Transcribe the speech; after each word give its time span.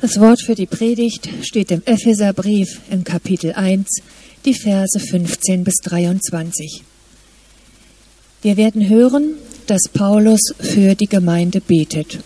Das 0.00 0.18
Wort 0.18 0.40
für 0.40 0.54
die 0.54 0.64
Predigt 0.64 1.28
steht 1.42 1.70
im 1.70 1.82
Epheserbrief 1.84 2.80
in 2.90 3.04
Kapitel 3.04 3.52
1, 3.52 3.86
die 4.46 4.54
Verse 4.54 4.98
15 4.98 5.62
bis 5.62 5.74
23. 5.82 6.82
Wir 8.40 8.56
werden 8.56 8.88
hören, 8.88 9.34
dass 9.66 9.82
Paulus 9.92 10.40
für 10.58 10.94
die 10.94 11.06
Gemeinde 11.06 11.60
betet. 11.60 12.20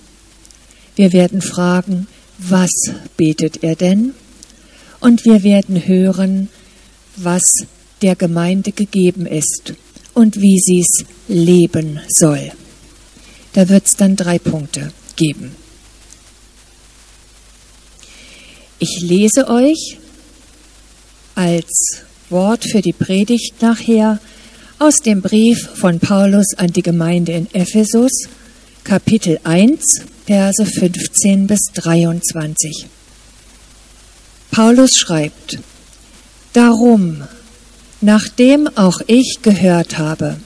Wir 0.94 1.12
werden 1.12 1.42
fragen, 1.42 2.06
was 2.38 2.70
betet 3.16 3.64
er 3.64 3.74
denn? 3.74 4.14
Und 5.00 5.24
wir 5.24 5.42
werden 5.42 5.84
hören, 5.84 6.50
was 7.16 7.42
der 8.02 8.14
Gemeinde 8.14 8.70
gegeben 8.70 9.26
ist 9.26 9.74
und 10.14 10.40
wie 10.40 10.60
sie 10.60 10.78
es 10.78 11.04
leben 11.26 11.98
soll. 12.06 12.52
Da 13.52 13.68
wird 13.68 13.86
es 13.86 13.96
dann 13.96 14.14
drei 14.14 14.38
Punkte 14.38 14.92
geben. 15.16 15.63
Ich 18.86 19.00
lese 19.00 19.48
euch 19.48 19.96
als 21.34 22.02
Wort 22.28 22.66
für 22.70 22.82
die 22.82 22.92
Predigt 22.92 23.62
nachher 23.62 24.20
aus 24.78 24.96
dem 24.96 25.22
Brief 25.22 25.70
von 25.74 26.00
Paulus 26.00 26.48
an 26.58 26.70
die 26.70 26.82
Gemeinde 26.82 27.32
in 27.32 27.48
Ephesus, 27.54 28.12
Kapitel 28.82 29.40
1, 29.42 29.80
Verse 30.26 30.66
15 30.66 31.46
bis 31.46 31.60
23. 31.72 32.86
Paulus 34.50 34.98
schreibt, 34.98 35.60
Darum, 36.52 37.22
nachdem 38.02 38.68
auch 38.76 39.00
ich 39.06 39.38
gehört 39.40 39.96
habe 39.96 40.36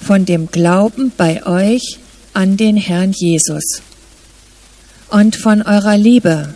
von 0.00 0.24
dem 0.24 0.50
Glauben 0.50 1.12
bei 1.14 1.44
euch 1.44 1.98
an 2.32 2.56
den 2.56 2.78
Herrn 2.78 3.12
Jesus 3.12 3.82
und 5.10 5.36
von 5.36 5.60
eurer 5.60 5.98
Liebe 5.98 6.54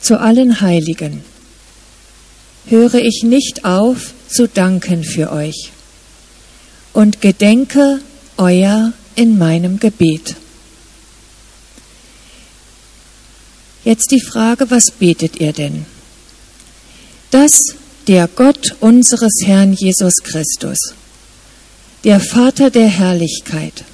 zu 0.00 0.20
allen 0.20 0.60
Heiligen, 0.60 1.22
höre 2.66 2.94
ich 2.94 3.22
nicht 3.22 3.64
auf 3.64 4.12
zu 4.28 4.48
danken 4.48 5.04
für 5.04 5.32
euch 5.32 5.70
und 6.92 7.20
gedenke 7.20 8.00
euer 8.36 8.92
in 9.14 9.38
meinem 9.38 9.78
Gebet. 9.78 10.36
Jetzt 13.84 14.10
die 14.10 14.20
Frage, 14.20 14.70
was 14.70 14.90
betet 14.90 15.36
ihr 15.40 15.52
denn? 15.52 15.86
Dass 17.30 17.60
der 18.08 18.28
Gott 18.28 18.76
unseres 18.80 19.42
Herrn 19.44 19.72
Jesus 19.72 20.14
Christus, 20.22 20.78
der 22.02 22.18
Vater 22.20 22.70
der 22.70 22.88
Herrlichkeit, 22.88 23.84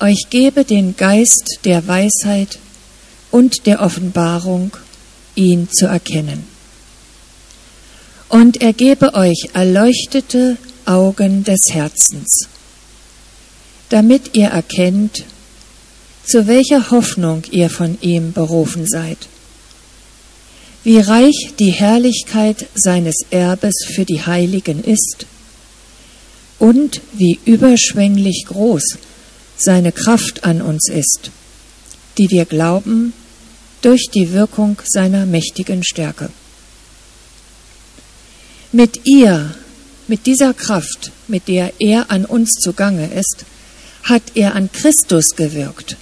euch 0.00 0.26
gebe 0.28 0.64
den 0.64 0.96
Geist 0.96 1.60
der 1.64 1.86
Weisheit 1.86 2.58
und 3.36 3.66
der 3.66 3.82
Offenbarung 3.82 4.70
ihn 5.34 5.68
zu 5.70 5.84
erkennen. 5.84 6.44
Und 8.30 8.62
er 8.62 8.72
gebe 8.72 9.12
euch 9.12 9.50
erleuchtete 9.52 10.56
Augen 10.86 11.44
des 11.44 11.60
Herzens, 11.68 12.48
damit 13.90 14.34
ihr 14.34 14.46
erkennt, 14.46 15.24
zu 16.24 16.46
welcher 16.46 16.90
Hoffnung 16.90 17.42
ihr 17.50 17.68
von 17.68 17.98
ihm 18.00 18.32
berufen 18.32 18.86
seid, 18.86 19.18
wie 20.82 21.00
reich 21.00 21.52
die 21.58 21.72
Herrlichkeit 21.72 22.66
seines 22.74 23.16
Erbes 23.30 23.84
für 23.94 24.06
die 24.06 24.22
Heiligen 24.24 24.82
ist 24.82 25.26
und 26.58 27.02
wie 27.12 27.38
überschwänglich 27.44 28.46
groß 28.48 28.96
seine 29.58 29.92
Kraft 29.92 30.44
an 30.44 30.62
uns 30.62 30.88
ist, 30.88 31.30
die 32.16 32.30
wir 32.30 32.46
glauben, 32.46 33.12
durch 33.86 34.08
die 34.12 34.32
Wirkung 34.32 34.82
seiner 34.84 35.26
mächtigen 35.26 35.84
Stärke. 35.84 36.28
Mit 38.72 39.06
ihr, 39.06 39.54
mit 40.08 40.26
dieser 40.26 40.54
Kraft, 40.54 41.12
mit 41.28 41.46
der 41.46 41.72
er 41.78 42.10
an 42.10 42.24
uns 42.24 42.54
zugange 42.54 43.06
ist, 43.06 43.44
hat 44.02 44.22
er 44.34 44.56
an 44.56 44.72
Christus 44.72 45.36
gewirkt, 45.36 45.96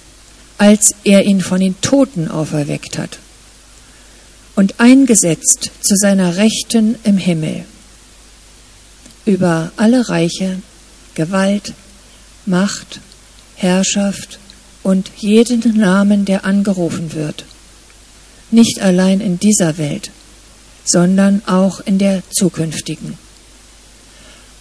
als 0.57 0.95
er 1.03 1.25
ihn 1.25 1.41
von 1.41 1.59
den 1.59 1.79
Toten 1.81 2.27
auferweckt 2.27 2.97
hat 2.97 3.19
und 4.55 4.79
eingesetzt 4.79 5.69
zu 5.79 5.95
seiner 5.95 6.37
Rechten 6.37 6.95
im 7.03 7.17
Himmel 7.17 7.65
über 9.25 9.71
alle 9.77 10.09
Reiche, 10.09 10.59
Gewalt, 11.13 11.73
Macht, 12.47 12.99
Herrschaft 13.53 14.39
und 14.81 15.11
jeden 15.17 15.77
Namen, 15.77 16.25
der 16.25 16.45
angerufen 16.45 17.13
wird 17.13 17.45
nicht 18.51 18.81
allein 18.81 19.21
in 19.21 19.39
dieser 19.39 19.77
Welt, 19.77 20.11
sondern 20.83 21.41
auch 21.45 21.79
in 21.79 21.97
der 21.97 22.23
zukünftigen. 22.31 23.17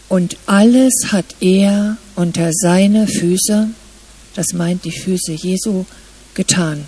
Und 0.09 0.37
alles 0.47 0.93
hat 1.09 1.27
er 1.41 1.97
unter 2.15 2.51
seine 2.53 3.07
Füße, 3.07 3.69
das 4.35 4.53
meint 4.53 4.85
die 4.85 4.93
Füße 4.93 5.33
Jesu, 5.33 5.85
getan 6.35 6.87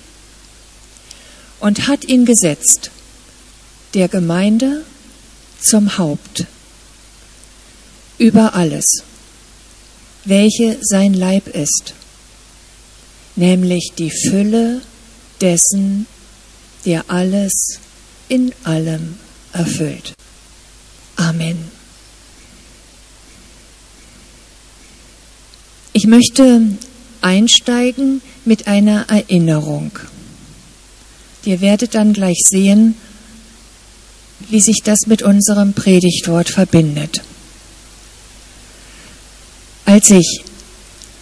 und 1.60 1.88
hat 1.88 2.04
ihn 2.04 2.24
gesetzt, 2.24 2.90
der 3.94 4.08
Gemeinde 4.08 4.84
zum 5.60 5.98
Haupt 5.98 6.44
über 8.18 8.54
alles, 8.54 8.84
welche 10.24 10.78
sein 10.82 11.14
Leib 11.14 11.48
ist, 11.48 11.94
nämlich 13.36 13.92
die 13.96 14.10
Fülle 14.10 14.82
dessen, 15.40 16.06
der 16.86 17.04
alles 17.08 17.80
in 18.28 18.52
allem 18.64 19.16
erfüllt. 19.52 20.14
Amen. 21.16 21.58
Ich 25.92 26.06
möchte 26.06 26.62
einsteigen 27.20 28.20
mit 28.44 28.68
einer 28.68 29.08
Erinnerung. 29.08 29.90
Ihr 31.44 31.60
werdet 31.60 31.94
dann 31.94 32.12
gleich 32.12 32.38
sehen, 32.44 32.94
wie 34.48 34.60
sich 34.60 34.80
das 34.84 35.06
mit 35.06 35.22
unserem 35.22 35.72
Predigtwort 35.72 36.50
verbindet. 36.50 37.22
Als 39.86 40.10
ich 40.10 40.42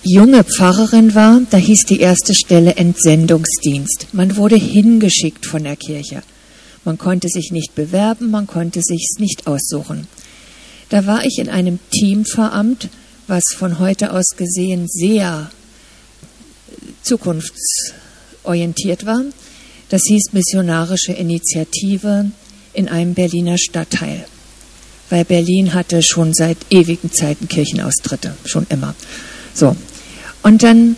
junge 0.04 0.44
Pfarrerin 0.44 1.14
war, 1.14 1.40
da 1.50 1.56
hieß 1.56 1.86
die 1.86 2.00
erste 2.00 2.34
Stelle 2.34 2.76
Entsendungsdienst. 2.76 4.08
Man 4.12 4.36
wurde 4.36 4.56
hingeschickt 4.56 5.46
von 5.46 5.64
der 5.64 5.76
Kirche. 5.76 6.22
Man 6.84 6.98
konnte 6.98 7.28
sich 7.28 7.50
nicht 7.50 7.74
bewerben, 7.74 8.30
man 8.30 8.46
konnte 8.46 8.80
sich's 8.82 9.18
nicht 9.18 9.46
aussuchen. 9.46 10.06
Da 10.90 11.06
war 11.06 11.24
ich 11.24 11.38
in 11.38 11.48
einem 11.48 11.78
Teamveramt, 11.90 12.90
was 13.26 13.42
von 13.56 13.78
heute 13.78 14.12
aus 14.12 14.26
gesehen 14.36 14.86
sehr 14.86 15.50
zukunftsorientiert 17.02 19.06
war. 19.06 19.22
Das 19.88 20.02
hieß 20.06 20.32
Missionarische 20.32 21.12
Initiative 21.12 22.30
in 22.74 22.88
einem 22.88 23.14
Berliner 23.14 23.56
Stadtteil. 23.56 24.26
Weil 25.08 25.24
Berlin 25.24 25.72
hatte 25.74 26.02
schon 26.02 26.34
seit 26.34 26.58
ewigen 26.70 27.12
Zeiten 27.12 27.48
Kirchenaustritte, 27.48 28.34
schon 28.44 28.66
immer. 28.68 28.94
So, 29.54 29.76
und 30.44 30.62
dann 30.62 30.94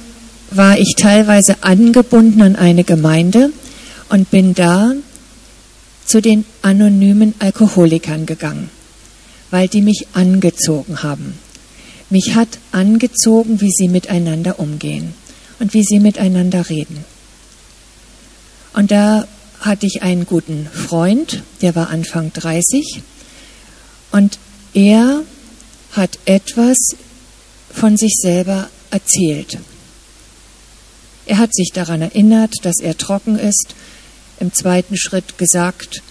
war 0.50 0.76
ich 0.76 0.94
teilweise 0.96 1.62
angebunden 1.62 2.42
an 2.42 2.56
eine 2.56 2.82
Gemeinde 2.82 3.52
und 4.08 4.30
bin 4.30 4.54
da 4.54 4.92
zu 6.04 6.20
den 6.20 6.44
anonymen 6.62 7.32
Alkoholikern 7.38 8.26
gegangen, 8.26 8.70
weil 9.50 9.68
die 9.68 9.82
mich 9.82 10.08
angezogen 10.14 11.04
haben. 11.04 11.38
Mich 12.10 12.34
hat 12.34 12.48
angezogen, 12.72 13.60
wie 13.60 13.70
sie 13.70 13.88
miteinander 13.88 14.58
umgehen 14.58 15.14
und 15.60 15.74
wie 15.74 15.84
sie 15.84 16.00
miteinander 16.00 16.68
reden. 16.68 17.04
Und 18.74 18.90
da 18.90 19.28
hatte 19.60 19.86
ich 19.86 20.02
einen 20.02 20.26
guten 20.26 20.68
Freund, 20.72 21.44
der 21.62 21.76
war 21.76 21.90
Anfang 21.90 22.32
30 22.32 23.00
und 24.10 24.38
er 24.74 25.22
hat 25.92 26.18
etwas 26.24 26.76
von 27.72 27.96
sich 27.96 28.14
selber 28.20 28.68
erzählt. 28.96 29.58
Er 31.26 31.38
hat 31.38 31.54
sich 31.54 31.70
daran 31.74 32.00
erinnert, 32.02 32.54
dass 32.62 32.76
er 32.80 32.96
trocken 32.96 33.38
ist, 33.38 33.74
im 34.40 34.52
zweiten 34.54 34.96
Schritt 34.96 35.38
gesagt, 35.38 36.02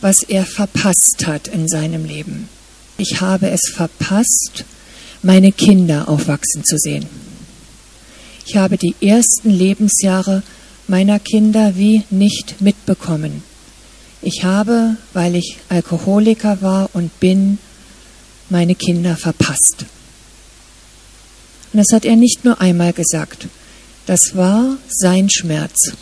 was 0.00 0.22
er 0.22 0.44
verpasst 0.44 1.26
hat 1.26 1.48
in 1.48 1.66
seinem 1.66 2.04
Leben. 2.04 2.48
Ich 2.96 3.20
habe 3.20 3.50
es 3.50 3.72
verpasst, 3.74 4.64
meine 5.22 5.52
Kinder 5.52 6.08
aufwachsen 6.08 6.64
zu 6.64 6.76
sehen. 6.78 7.06
Ich 8.46 8.56
habe 8.56 8.76
die 8.78 8.94
ersten 9.00 9.50
Lebensjahre 9.50 10.42
meiner 10.86 11.18
Kinder 11.18 11.76
wie 11.76 12.04
nicht 12.10 12.60
mitbekommen. 12.60 13.42
Ich 14.22 14.44
habe, 14.44 14.96
weil 15.12 15.34
ich 15.34 15.58
Alkoholiker 15.68 16.62
war 16.62 16.90
und 16.92 17.18
bin, 17.20 17.58
meine 18.48 18.74
Kinder 18.74 19.16
verpasst. 19.16 19.86
Und 21.72 21.78
das 21.78 21.92
hat 21.92 22.04
er 22.04 22.16
nicht 22.16 22.44
nur 22.44 22.60
einmal 22.60 22.92
gesagt. 22.92 23.46
Das 24.06 24.36
war 24.36 24.76
sein 24.88 25.28
Schmerz. 25.28 25.92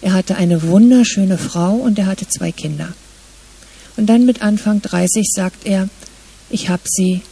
Er 0.00 0.12
hatte 0.12 0.36
eine 0.36 0.62
wunderschöne 0.62 1.38
Frau 1.38 1.74
und 1.74 1.98
er 1.98 2.06
hatte 2.06 2.28
zwei 2.28 2.52
Kinder. 2.52 2.92
Und 3.96 4.06
dann 4.06 4.26
mit 4.26 4.42
Anfang 4.42 4.82
30 4.82 5.26
sagt 5.32 5.66
er, 5.66 5.88
ich 6.50 6.68
habe 6.68 6.82
sie 6.84 7.22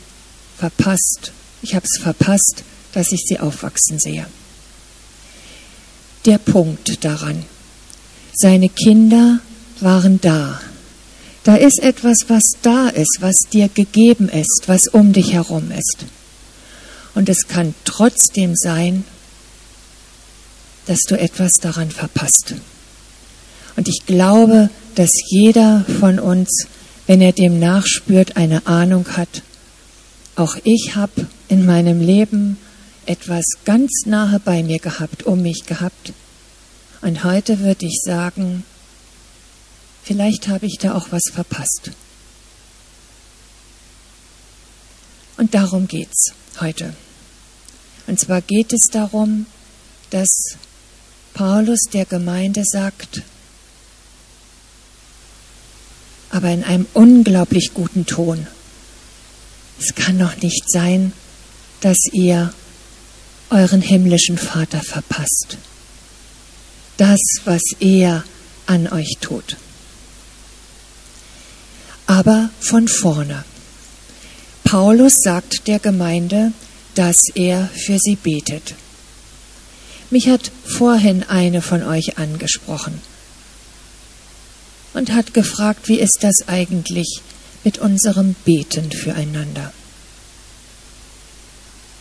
verpasst, 0.59 1.33
ich 1.61 1.75
habe 1.75 1.87
es 1.87 2.03
verpasst, 2.03 2.65
dass 2.93 3.13
ich 3.13 3.21
sie 3.27 3.39
aufwachsen 3.39 3.99
sehe. 3.99 4.27
Der 6.25 6.39
Punkt 6.39 7.05
daran, 7.05 7.45
seine 8.33 8.69
Kinder 8.69 9.41
waren 9.81 10.21
da. 10.21 10.61
Da 11.45 11.57
ist 11.57 11.81
etwas, 11.81 12.27
was 12.29 12.45
da 12.63 12.89
ist, 12.89 13.19
was 13.21 13.35
dir 13.53 13.69
gegeben 13.69 14.29
ist, 14.29 14.65
was 14.67 14.87
um 14.87 15.13
dich 15.13 15.33
herum 15.33 15.73
ist. 15.73 16.07
Und 17.15 17.29
es 17.29 17.47
kann 17.47 17.75
trotzdem 17.85 18.57
sein, 18.57 19.05
dass 20.87 21.01
du 21.09 21.19
etwas 21.19 21.53
daran 21.55 21.91
verpasst. 21.91 22.55
Und 23.77 23.89
ich 23.89 24.05
glaube, 24.07 24.71
dass 24.95 25.11
jeder 25.29 25.85
von 26.01 26.19
uns, 26.19 26.67
wenn 27.07 27.21
er 27.21 27.33
dem 27.33 27.59
nachspürt, 27.59 28.37
eine 28.37 28.67
Ahnung 28.67 29.07
hat. 29.17 29.43
Auch 30.37 30.57
ich 30.65 30.95
habe 30.97 31.27
in 31.49 31.67
meinem 31.67 32.01
Leben 32.01 32.59
etwas 33.07 33.45
ganz 33.65 33.91
nahe 34.07 34.41
bei 34.41 34.63
mir 34.63 34.79
gehabt, 34.79 35.25
um 35.25 35.43
mich 35.43 35.65
gehabt. 35.67 36.13
Und 37.01 37.25
heute 37.25 37.61
würde 37.61 37.87
ich 37.87 38.01
sagen, 38.05 38.65
vielleicht 40.03 40.49
habe 40.49 40.67
ich 40.67 40.79
da 40.81 40.95
auch 40.95 41.09
was 41.11 41.23
verpasst. 41.33 41.91
Und 45.37 45.55
darum 45.55 45.89
geht's 45.89 46.33
heute. 46.61 46.95
Und 48.07 48.19
zwar 48.19 48.41
geht 48.41 48.73
es 48.73 48.89
darum, 48.91 49.47
dass 50.11 50.29
Paulus 51.35 51.81
der 51.93 52.05
Gemeinde 52.05 52.63
sagt, 52.65 53.23
aber 56.31 56.51
in 56.51 56.65
einem 56.65 56.87
unglaublich 56.95 57.73
guten 57.75 58.07
Ton. 58.07 58.47
Es 59.79 59.95
kann 59.95 60.19
doch 60.19 60.37
nicht 60.37 60.65
sein, 60.71 61.13
dass 61.81 61.99
ihr 62.13 62.53
euren 63.51 63.83
himmlischen 63.83 64.39
Vater 64.39 64.81
verpasst. 64.81 65.59
Das, 66.97 67.21
was 67.45 67.63
er 67.81 68.25
an 68.67 68.89
euch 68.89 69.17
tut. 69.21 69.57
Aber 72.07 72.51
von 72.61 72.89
vorne. 72.89 73.45
Paulus 74.73 75.17
sagt 75.23 75.69
der 75.69 75.79
Gemeinde, 75.79 76.55
dass 76.95 77.17
er 77.35 77.69
für 77.75 77.99
sie 77.99 78.17
betet. 78.17 78.75
Mich 80.09 80.31
hat 80.31 80.51
vorhin 80.65 81.25
eine 81.25 81.61
von 81.61 81.83
euch 81.83 82.17
angesprochen 82.17 82.99
und 84.95 85.13
hat 85.13 85.35
gefragt, 85.35 85.91
wie 85.91 86.01
ist 86.01 86.21
das 86.23 86.49
eigentlich 86.49 87.21
mit 87.65 87.81
unserem 87.81 88.35
Beten 88.47 88.91
füreinander. 88.91 89.75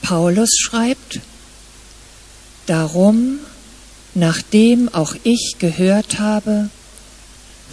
Paulus 0.01 0.51
schreibt, 0.57 1.19
darum, 2.68 3.39
nachdem 4.13 4.88
auch 4.94 5.13
ich 5.25 5.56
gehört 5.59 6.19
habe 6.19 6.69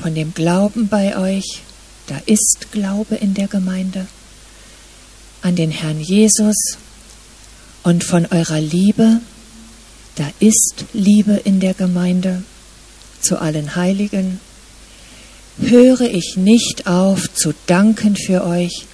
von 0.03 0.17
dem 0.17 0.35
Glauben 0.35 0.89
bei 0.89 1.17
euch, 1.17 1.62
da 2.09 2.21
ist 2.27 2.73
Glaube 2.73 3.15
in 3.15 3.35
der 3.35 3.47
Gemeinde, 3.47 4.09
an 5.43 5.56
den 5.56 5.70
Herrn 5.70 6.00
Jesus 6.00 6.76
und 7.82 8.05
von 8.05 8.26
eurer 8.26 8.61
Liebe, 8.61 9.20
da 10.17 10.29
ist 10.40 10.85
Liebe 10.93 11.40
in 11.44 11.61
der 11.61 11.75
Gemeinde 11.75 12.43
zu 13.20 13.40
allen 13.40 13.76
Heiligen, 13.76 14.40
höre 15.61 16.02
ich 16.02 16.37
nicht 16.37 16.87
auf 16.87 17.32
zu 17.35 17.52
danken 17.67 18.17
für 18.17 18.44
euch 18.44 18.87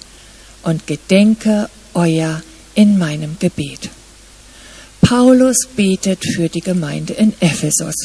und 0.63 0.87
gedenke 0.87 1.69
euer 1.93 2.41
in 2.73 2.97
meinem 2.97 3.37
Gebet. 3.39 3.89
Paulus 5.01 5.67
betet 5.75 6.23
für 6.35 6.49
die 6.49 6.61
Gemeinde 6.61 7.13
in 7.13 7.33
Ephesus. 7.39 7.95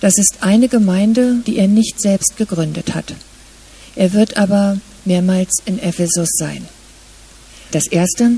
Das 0.00 0.18
ist 0.18 0.38
eine 0.40 0.68
Gemeinde, 0.68 1.36
die 1.46 1.58
er 1.58 1.68
nicht 1.68 2.00
selbst 2.00 2.36
gegründet 2.36 2.94
hat. 2.94 3.14
Er 3.94 4.12
wird 4.14 4.36
aber 4.36 4.78
mehrmals 5.04 5.58
in 5.64 5.78
Ephesus 5.78 6.28
sein. 6.32 6.66
Das 7.72 7.86
erste, 7.88 8.32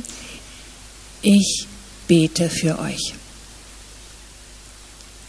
ich 1.23 1.67
bete 2.09 2.49
für 2.49 2.79
euch. 2.79 3.15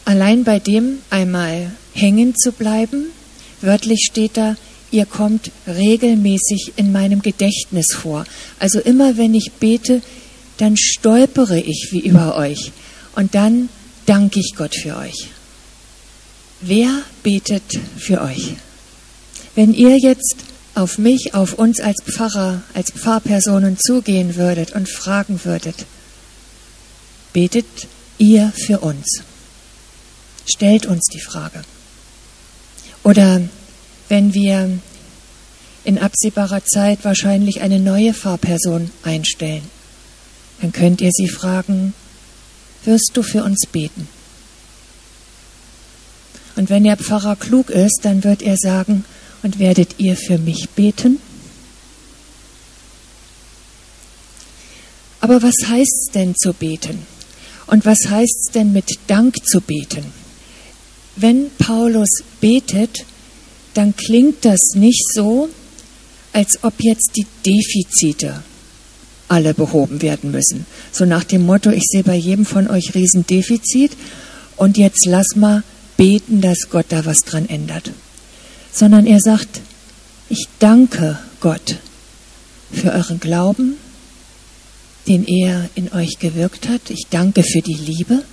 Allein 0.06 0.44
bei 0.44 0.60
dem 0.60 1.00
einmal 1.10 1.72
hängen 1.94 2.36
zu 2.36 2.52
bleiben, 2.52 3.12
Wörtlich 3.66 4.08
steht 4.12 4.38
da, 4.38 4.56
ihr 4.92 5.06
kommt 5.06 5.52
regelmäßig 5.68 6.74
in 6.76 6.92
meinem 6.92 7.22
Gedächtnis 7.22 7.88
vor. 7.94 8.26
Also 8.60 8.80
immer 8.80 9.18
wenn 9.18 9.34
ich 9.34 9.52
bete, 9.60 10.02
dann 10.58 10.78
stolpere 10.78 11.60
ich 11.60 11.90
wie 11.92 12.00
über 12.00 12.38
euch 12.38 12.72
und 13.16 13.34
dann 13.34 13.70
danke 14.06 14.40
ich 14.40 14.54
Gott 14.56 14.76
für 14.76 14.98
euch. 14.98 15.28
Wer 16.62 17.02
betet 17.24 17.64
für 17.98 18.22
euch? 18.22 18.54
Wenn 19.56 19.74
ihr 19.74 19.98
jetzt 19.98 20.36
auf 20.76 20.98
mich, 20.98 21.34
auf 21.34 21.54
uns 21.54 21.80
als 21.80 21.98
Pfarrer, 22.04 22.62
als 22.74 22.92
Pfarrpersonen 22.92 23.78
zugehen 23.80 24.36
würdet 24.36 24.74
und 24.74 24.90
fragen 24.90 25.40
würdet, 25.44 25.86
betet 27.34 27.66
ihr 28.18 28.52
für 28.56 28.80
uns? 28.80 29.24
Stellt 30.46 30.86
uns 30.86 31.06
die 31.12 31.22
Frage. 31.22 31.64
Oder 33.04 33.42
wenn 34.10 34.34
wir 34.34 34.78
in 35.84 35.98
absehbarer 35.98 36.64
Zeit 36.66 37.04
wahrscheinlich 37.04 37.62
eine 37.62 37.80
neue 37.80 38.14
Fahrperson 38.14 38.92
einstellen, 39.04 39.64
dann 40.62 40.72
könnt 40.72 41.02
ihr 41.02 41.12
sie 41.12 41.28
fragen, 41.28 41.94
wirst 42.84 43.12
du 43.14 43.24
für 43.24 43.44
uns 43.44 43.66
beten? 43.72 44.08
Und 46.56 46.70
wenn 46.70 46.84
der 46.84 46.98
Pfarrer 46.98 47.36
klug 47.36 47.70
ist, 47.70 48.00
dann 48.04 48.24
wird 48.24 48.42
er 48.42 48.56
sagen, 48.58 49.04
und 49.46 49.60
werdet 49.60 49.96
ihr 50.00 50.18
für 50.18 50.38
mich 50.38 50.68
beten? 50.76 51.20
Aber 55.22 55.42
was 55.42 55.56
heißt 55.66 56.08
es 56.08 56.12
denn 56.14 56.36
zu 56.36 56.52
beten? 56.52 57.00
Und 57.68 57.86
was 57.86 58.10
heißt 58.10 58.48
es 58.48 58.52
denn 58.52 58.74
mit 58.74 59.00
Dank 59.08 59.36
zu 59.46 59.62
beten? 59.62 60.04
wenn 61.16 61.50
Paulus 61.58 62.10
betet, 62.42 63.06
dann 63.74 63.96
klingt 63.96 64.46
das 64.46 64.60
nicht 64.76 65.04
so, 65.14 65.50
als 66.34 66.60
ob 66.64 66.74
jetzt 66.80 67.12
die 67.16 67.26
Defizite 67.46 68.44
alle 69.28 69.54
behoben 69.54 70.02
werden 70.02 70.32
müssen. 70.32 70.66
So 70.92 71.06
nach 71.06 71.24
dem 71.24 71.46
Motto, 71.46 71.72
ich 71.72 71.84
sehe 71.84 72.04
bei 72.04 72.16
jedem 72.16 72.46
von 72.46 72.68
euch 72.68 72.94
Riesendefizit 72.94 73.92
und 74.56 74.78
jetzt 74.78 75.06
lass 75.06 75.36
mal 75.36 75.64
beten, 75.98 76.42
dass 76.42 76.70
Gott 76.70 76.86
da 76.90 77.06
was 77.06 77.20
dran 77.20 77.48
ändert. 77.48 77.92
Sondern 78.76 79.08
er 79.08 79.22
sagt, 79.22 79.62
ich 80.28 80.50
danke 80.60 81.18
Gott 81.40 81.78
für 82.74 82.92
euren 82.92 83.22
Glauben, 83.22 83.78
den 85.08 85.26
er 85.26 85.70
in 85.76 85.94
euch 85.94 86.20
gewirkt 86.20 86.68
hat. 86.68 86.90
Ich 86.90 87.06
danke 87.10 87.44
für 87.44 87.62
die 87.62 87.74
Liebe, 87.74 88.24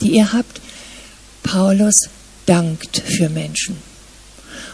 die 0.00 0.12
ihr 0.12 0.32
habt. 0.32 0.60
Paulus 1.42 1.94
dankt 2.46 3.02
für 3.04 3.28
Menschen. 3.28 3.76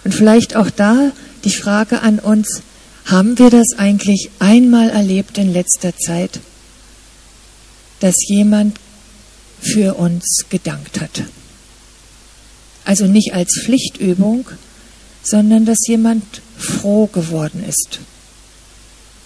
Und 0.05 0.15
vielleicht 0.15 0.57
auch 0.57 0.69
da 0.69 1.13
die 1.45 1.51
Frage 1.51 2.03
an 2.03 2.19
uns, 2.19 2.61
haben 3.07 3.39
wir 3.39 3.49
das 3.49 3.79
eigentlich 3.79 4.29
einmal 4.41 4.91
erlebt 4.91 5.39
in 5.39 5.55
letzter 5.55 5.97
Zeit, 5.97 6.39
dass 8.01 8.15
jemand 8.29 8.77
für 9.61 9.95
uns 9.95 10.45
gedankt 10.51 11.01
hat? 11.01 11.23
Also 12.85 13.07
nicht 13.07 13.33
als 13.33 13.63
Pflichtübung, 13.65 14.47
sondern 15.23 15.65
dass 15.65 15.87
jemand 15.87 16.25
froh 16.59 17.07
geworden 17.07 17.65
ist 17.67 18.01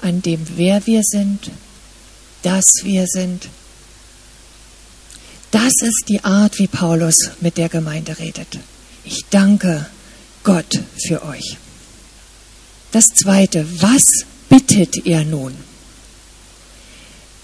an 0.02 0.22
dem, 0.22 0.46
wer 0.56 0.86
wir 0.86 1.02
sind, 1.02 1.50
dass 2.42 2.64
wir 2.82 3.06
sind 3.06 3.48
das 5.56 5.72
ist 5.82 6.04
die 6.08 6.22
Art, 6.22 6.58
wie 6.58 6.66
Paulus 6.66 7.16
mit 7.40 7.56
der 7.56 7.70
Gemeinde 7.70 8.18
redet. 8.18 8.58
Ich 9.04 9.24
danke 9.30 9.86
Gott 10.44 10.80
für 11.06 11.24
euch. 11.24 11.56
Das 12.92 13.06
Zweite, 13.06 13.66
was 13.80 14.04
bittet 14.50 15.06
er 15.06 15.24
nun? 15.24 15.54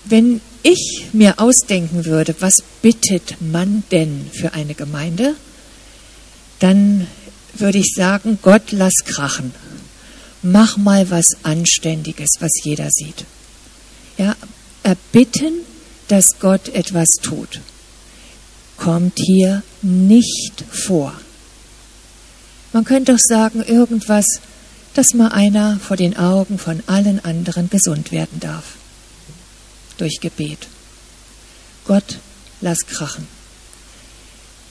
Wenn 0.05 0.41
ich 0.63 1.07
mir 1.13 1.41
ausdenken 1.41 2.05
würde, 2.05 2.35
was 2.41 2.63
bittet 2.83 3.37
man 3.41 3.85
denn 3.91 4.29
für 4.33 4.53
eine 4.53 4.75
Gemeinde, 4.75 5.35
dann 6.59 7.07
würde 7.55 7.79
ich 7.79 7.95
sagen, 7.95 8.39
Gott 8.43 8.73
lass 8.73 8.95
krachen. 9.05 9.53
Mach 10.43 10.77
mal 10.77 11.11
was 11.11 11.27
Anständiges, 11.43 12.31
was 12.41 12.53
jeder 12.65 12.89
sieht. 12.91 13.25
Ja, 14.19 14.37
erbitten, 14.83 15.61
dass 16.09 16.39
Gott 16.41 16.69
etwas 16.69 17.09
tut 17.23 17.61
kommt 18.83 19.17
hier 19.17 19.63
nicht 19.81 20.65
vor. 20.69 21.15
Man 22.73 22.85
könnte 22.85 23.15
auch 23.15 23.19
sagen, 23.21 23.63
irgendwas, 23.63 24.27
dass 24.95 25.15
mal 25.15 25.29
einer 25.29 25.79
vor 25.79 25.97
den 25.97 26.17
Augen 26.17 26.59
von 26.59 26.83
allen 26.89 27.25
anderen 27.25 27.71
gesund 27.71 28.11
werden 28.11 28.41
darf. 28.41 28.75
Durch 29.99 30.19
Gebet. 30.21 30.67
Gott, 31.85 32.19
lass 32.61 32.81
krachen. 32.81 33.29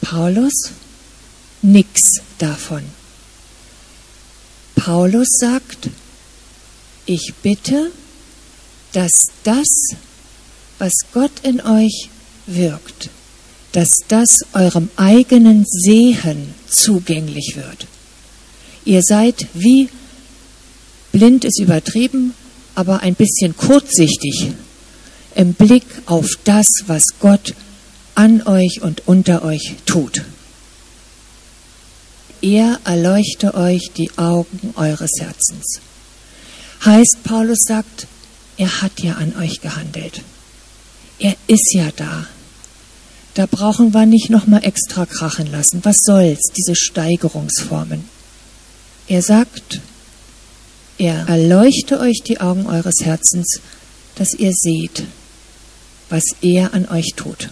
Paulus, 0.01 0.71
nix 1.61 2.21
davon. 2.37 2.83
Paulus 4.75 5.27
sagt, 5.39 5.89
ich 7.05 7.33
bitte, 7.43 7.91
dass 8.93 9.11
das, 9.43 9.67
was 10.79 10.93
Gott 11.13 11.31
in 11.43 11.61
euch 11.61 12.09
wirkt, 12.47 13.09
dass 13.73 13.89
das 14.07 14.39
eurem 14.53 14.89
eigenen 14.95 15.65
Sehen 15.65 16.53
zugänglich 16.67 17.53
wird. 17.55 17.87
Ihr 18.83 19.01
seid 19.03 19.47
wie 19.53 19.89
blind 21.11 21.45
ist 21.45 21.59
übertrieben, 21.59 22.33
aber 22.75 23.01
ein 23.01 23.15
bisschen 23.15 23.55
kurzsichtig 23.55 24.51
im 25.35 25.53
Blick 25.53 25.85
auf 26.05 26.27
das, 26.43 26.67
was 26.87 27.03
Gott 27.19 27.53
an 28.15 28.41
euch 28.43 28.81
und 28.81 29.07
unter 29.07 29.43
euch 29.43 29.75
tut. 29.85 30.23
Er 32.41 32.79
erleuchte 32.85 33.53
euch 33.53 33.91
die 33.95 34.09
Augen 34.17 34.73
eures 34.75 35.11
Herzens. 35.19 35.79
Heißt, 36.83 37.23
Paulus 37.23 37.59
sagt, 37.67 38.07
er 38.57 38.81
hat 38.81 38.99
ja 39.01 39.13
an 39.13 39.35
euch 39.37 39.61
gehandelt. 39.61 40.21
Er 41.19 41.35
ist 41.45 41.73
ja 41.75 41.89
da. 41.95 42.25
Da 43.35 43.45
brauchen 43.45 43.93
wir 43.93 44.07
nicht 44.07 44.31
nochmal 44.31 44.65
extra 44.65 45.05
krachen 45.05 45.51
lassen. 45.51 45.81
Was 45.83 45.97
soll's, 46.03 46.51
diese 46.57 46.75
Steigerungsformen? 46.75 48.05
Er 49.07 49.21
sagt, 49.21 49.79
er 50.97 51.27
erleuchte 51.27 51.99
euch 51.99 52.21
die 52.27 52.41
Augen 52.41 52.65
eures 52.65 53.01
Herzens, 53.03 53.61
dass 54.15 54.33
ihr 54.33 54.51
seht, 54.53 55.03
was 56.09 56.23
er 56.41 56.73
an 56.73 56.89
euch 56.89 57.13
tut. 57.15 57.49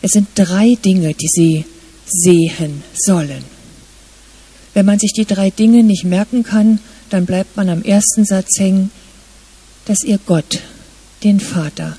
Es 0.00 0.12
sind 0.12 0.28
drei 0.34 0.74
Dinge, 0.82 1.12
die 1.14 1.28
sie 1.28 1.64
sehen 2.06 2.82
sollen. 2.94 3.51
Wenn 4.74 4.86
man 4.86 4.98
sich 4.98 5.12
die 5.12 5.26
drei 5.26 5.50
Dinge 5.50 5.82
nicht 5.82 6.04
merken 6.04 6.44
kann, 6.44 6.80
dann 7.10 7.26
bleibt 7.26 7.56
man 7.56 7.68
am 7.68 7.82
ersten 7.82 8.24
Satz 8.24 8.58
hängen, 8.58 8.90
dass 9.84 10.02
ihr 10.02 10.18
Gott, 10.24 10.60
den 11.24 11.40
Vater, 11.40 11.96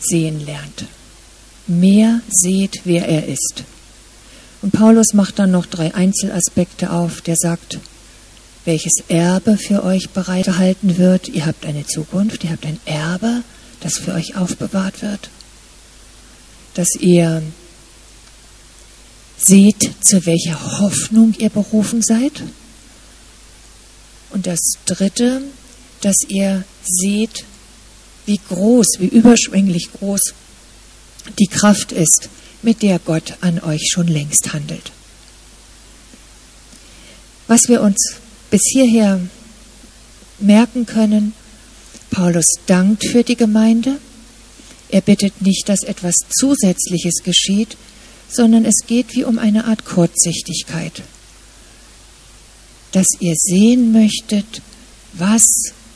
sehen 0.00 0.44
lernt. 0.44 0.86
Mehr 1.66 2.20
seht, 2.28 2.80
wer 2.84 3.06
er 3.06 3.26
ist. 3.26 3.64
Und 4.62 4.72
Paulus 4.72 5.12
macht 5.12 5.38
dann 5.38 5.50
noch 5.50 5.66
drei 5.66 5.94
Einzelaspekte 5.94 6.90
auf, 6.90 7.20
der 7.20 7.36
sagt, 7.36 7.78
welches 8.64 9.04
Erbe 9.08 9.56
für 9.56 9.84
euch 9.84 10.10
bereitgehalten 10.10 10.98
wird. 10.98 11.28
Ihr 11.28 11.46
habt 11.46 11.66
eine 11.66 11.84
Zukunft, 11.84 12.44
ihr 12.44 12.50
habt 12.50 12.64
ein 12.64 12.80
Erbe, 12.84 13.42
das 13.80 13.94
für 13.94 14.14
euch 14.14 14.36
aufbewahrt 14.36 15.02
wird. 15.02 15.30
Dass 16.74 16.88
ihr 16.98 17.42
seht, 19.44 19.90
zu 20.02 20.24
welcher 20.26 20.80
Hoffnung 20.80 21.34
ihr 21.38 21.50
berufen 21.50 22.02
seid. 22.02 22.42
Und 24.30 24.46
das 24.46 24.60
Dritte, 24.86 25.42
dass 26.00 26.16
ihr 26.28 26.64
seht, 26.84 27.44
wie 28.26 28.40
groß, 28.48 28.86
wie 28.98 29.08
überschwänglich 29.08 29.90
groß 29.92 30.20
die 31.38 31.46
Kraft 31.46 31.92
ist, 31.92 32.28
mit 32.62 32.82
der 32.82 32.98
Gott 32.98 33.34
an 33.40 33.60
euch 33.60 33.88
schon 33.92 34.06
längst 34.06 34.52
handelt. 34.52 34.92
Was 37.48 37.68
wir 37.68 37.82
uns 37.82 38.14
bis 38.50 38.62
hierher 38.72 39.20
merken 40.38 40.86
können, 40.86 41.34
Paulus 42.10 42.46
dankt 42.66 43.06
für 43.08 43.24
die 43.24 43.36
Gemeinde. 43.36 43.98
Er 44.88 45.00
bittet 45.00 45.42
nicht, 45.42 45.68
dass 45.68 45.82
etwas 45.82 46.14
Zusätzliches 46.30 47.22
geschieht, 47.24 47.76
sondern 48.32 48.64
es 48.64 48.86
geht 48.86 49.14
wie 49.14 49.24
um 49.24 49.38
eine 49.38 49.66
Art 49.66 49.84
Kurzsichtigkeit. 49.84 51.02
Dass 52.92 53.06
ihr 53.20 53.34
sehen 53.36 53.92
möchtet, 53.92 54.62
was 55.12 55.46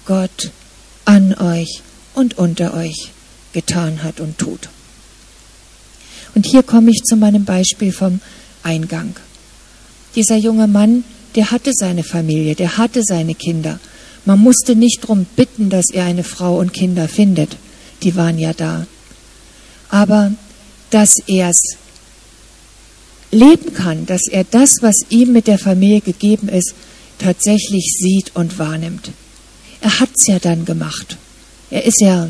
Gott 0.05 0.50
an 1.05 1.35
euch 1.35 1.83
und 2.14 2.38
unter 2.38 2.75
euch 2.75 3.11
getan 3.52 4.02
hat 4.02 4.21
und 4.21 4.38
tut. 4.38 4.69
Und 6.35 6.47
hier 6.47 6.62
komme 6.62 6.90
ich 6.90 7.02
zu 7.02 7.16
meinem 7.16 7.45
Beispiel 7.45 7.93
vom 7.93 8.21
Eingang. 8.62 9.16
Dieser 10.14 10.37
junge 10.37 10.66
Mann 10.69 11.05
der 11.37 11.50
hatte 11.50 11.71
seine 11.75 12.02
Familie, 12.02 12.55
der 12.55 12.78
hatte 12.78 13.02
seine 13.05 13.35
Kinder. 13.35 13.78
Man 14.25 14.40
musste 14.40 14.75
nicht 14.75 15.05
darum 15.05 15.26
bitten, 15.37 15.69
dass 15.69 15.85
er 15.93 16.05
eine 16.05 16.25
Frau 16.25 16.59
und 16.59 16.73
Kinder 16.73 17.09
findet. 17.09 17.57
Die 18.02 18.16
waren 18.16 18.38
ja 18.38 18.55
da. 18.55 18.87
Aber 19.90 20.33
dass 20.90 21.14
er 21.26 21.50
es 21.50 21.61
leben 23.37 23.75
kann, 23.75 24.07
dass 24.07 24.23
er 24.31 24.45
das, 24.45 24.76
was 24.81 24.97
ihm 25.11 25.33
mit 25.33 25.47
der 25.47 25.59
Familie 25.59 26.00
gegeben 26.00 26.49
ist, 26.49 26.75
tatsächlich 27.19 27.97
sieht 27.99 28.35
und 28.35 28.59
wahrnimmt. 28.59 29.11
Er 29.81 30.00
hat 30.00 30.11
es 30.16 30.26
ja 30.26 30.38
dann 30.38 30.64
gemacht. 30.64 31.16
Er 31.71 31.85
ist 31.85 32.00
ja 32.00 32.28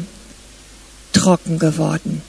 trocken 1.12 1.58
geworden. 1.58 2.22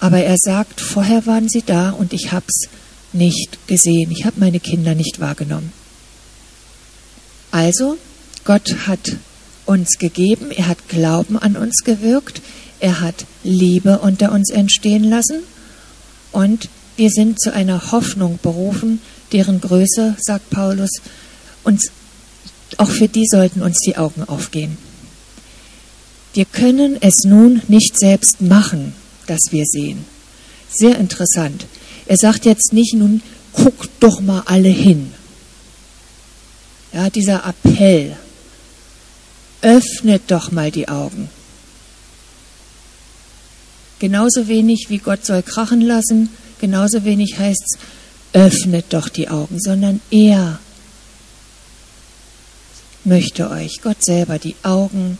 Aber 0.00 0.18
er 0.18 0.36
sagt, 0.38 0.80
vorher 0.80 1.26
waren 1.26 1.48
sie 1.48 1.62
da 1.62 1.90
und 1.90 2.12
ich 2.12 2.32
hab's 2.32 2.68
nicht 3.12 3.66
gesehen. 3.66 4.10
Ich 4.10 4.26
habe 4.26 4.40
meine 4.40 4.60
Kinder 4.60 4.94
nicht 4.94 5.20
wahrgenommen. 5.20 5.72
Also, 7.50 7.96
Gott 8.44 8.86
hat 8.86 9.16
uns 9.64 9.98
gegeben, 9.98 10.50
er 10.50 10.68
hat 10.68 10.88
Glauben 10.88 11.38
an 11.38 11.56
uns 11.56 11.82
gewirkt, 11.84 12.42
er 12.78 13.00
hat 13.00 13.24
Liebe 13.42 13.98
unter 14.00 14.32
uns 14.32 14.50
entstehen 14.50 15.04
lassen 15.04 15.42
und 16.32 16.68
wir 16.96 17.10
sind 17.10 17.40
zu 17.40 17.52
einer 17.52 17.92
Hoffnung 17.92 18.38
berufen, 18.42 19.00
deren 19.32 19.60
Größe, 19.60 20.16
sagt 20.18 20.50
Paulus, 20.50 20.90
uns 21.62 21.90
auch 22.78 22.90
für 22.90 23.08
die 23.08 23.26
sollten 23.30 23.62
uns 23.62 23.78
die 23.84 23.96
Augen 23.96 24.24
aufgehen. 24.24 24.76
Wir 26.34 26.44
können 26.44 26.98
es 27.00 27.24
nun 27.24 27.62
nicht 27.68 27.98
selbst 27.98 28.40
machen, 28.40 28.94
dass 29.26 29.40
wir 29.50 29.64
sehen. 29.64 30.04
Sehr 30.70 30.98
interessant. 30.98 31.66
Er 32.06 32.16
sagt 32.16 32.44
jetzt 32.44 32.72
nicht 32.72 32.94
nun, 32.94 33.22
guckt 33.52 33.90
doch 34.00 34.20
mal 34.20 34.42
alle 34.46 34.68
hin. 34.68 35.12
Ja, 36.92 37.10
dieser 37.10 37.44
Appell, 37.46 38.16
öffnet 39.62 40.22
doch 40.28 40.52
mal 40.52 40.70
die 40.70 40.88
Augen. 40.88 41.28
Genauso 43.98 44.46
wenig 44.46 44.86
wie 44.88 44.98
Gott 44.98 45.24
soll 45.24 45.42
krachen 45.42 45.80
lassen, 45.80 46.28
genauso 46.58 47.04
wenig 47.04 47.38
heißt 47.38 47.62
es, 47.64 47.78
öffnet 48.32 48.86
doch 48.90 49.08
die 49.08 49.28
Augen, 49.28 49.58
sondern 49.58 50.00
er 50.10 50.58
möchte 53.04 53.50
euch, 53.50 53.80
Gott 53.82 54.04
selber, 54.04 54.38
die 54.38 54.56
Augen 54.62 55.18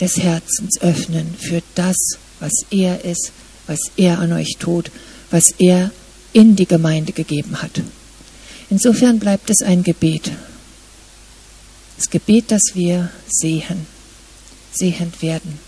des 0.00 0.18
Herzens 0.18 0.80
öffnen 0.80 1.34
für 1.38 1.62
das, 1.74 1.96
was 2.40 2.52
er 2.70 3.04
ist, 3.04 3.32
was 3.66 3.78
er 3.96 4.18
an 4.18 4.32
euch 4.32 4.56
tut, 4.58 4.90
was 5.30 5.50
er 5.58 5.90
in 6.32 6.56
die 6.56 6.66
Gemeinde 6.66 7.12
gegeben 7.12 7.62
hat. 7.62 7.82
Insofern 8.70 9.18
bleibt 9.18 9.50
es 9.50 9.62
ein 9.62 9.82
Gebet. 9.82 10.32
Das 11.96 12.10
Gebet, 12.10 12.50
dass 12.50 12.74
wir 12.74 13.10
sehen, 13.28 13.86
sehend 14.72 15.22
werden, 15.22 15.58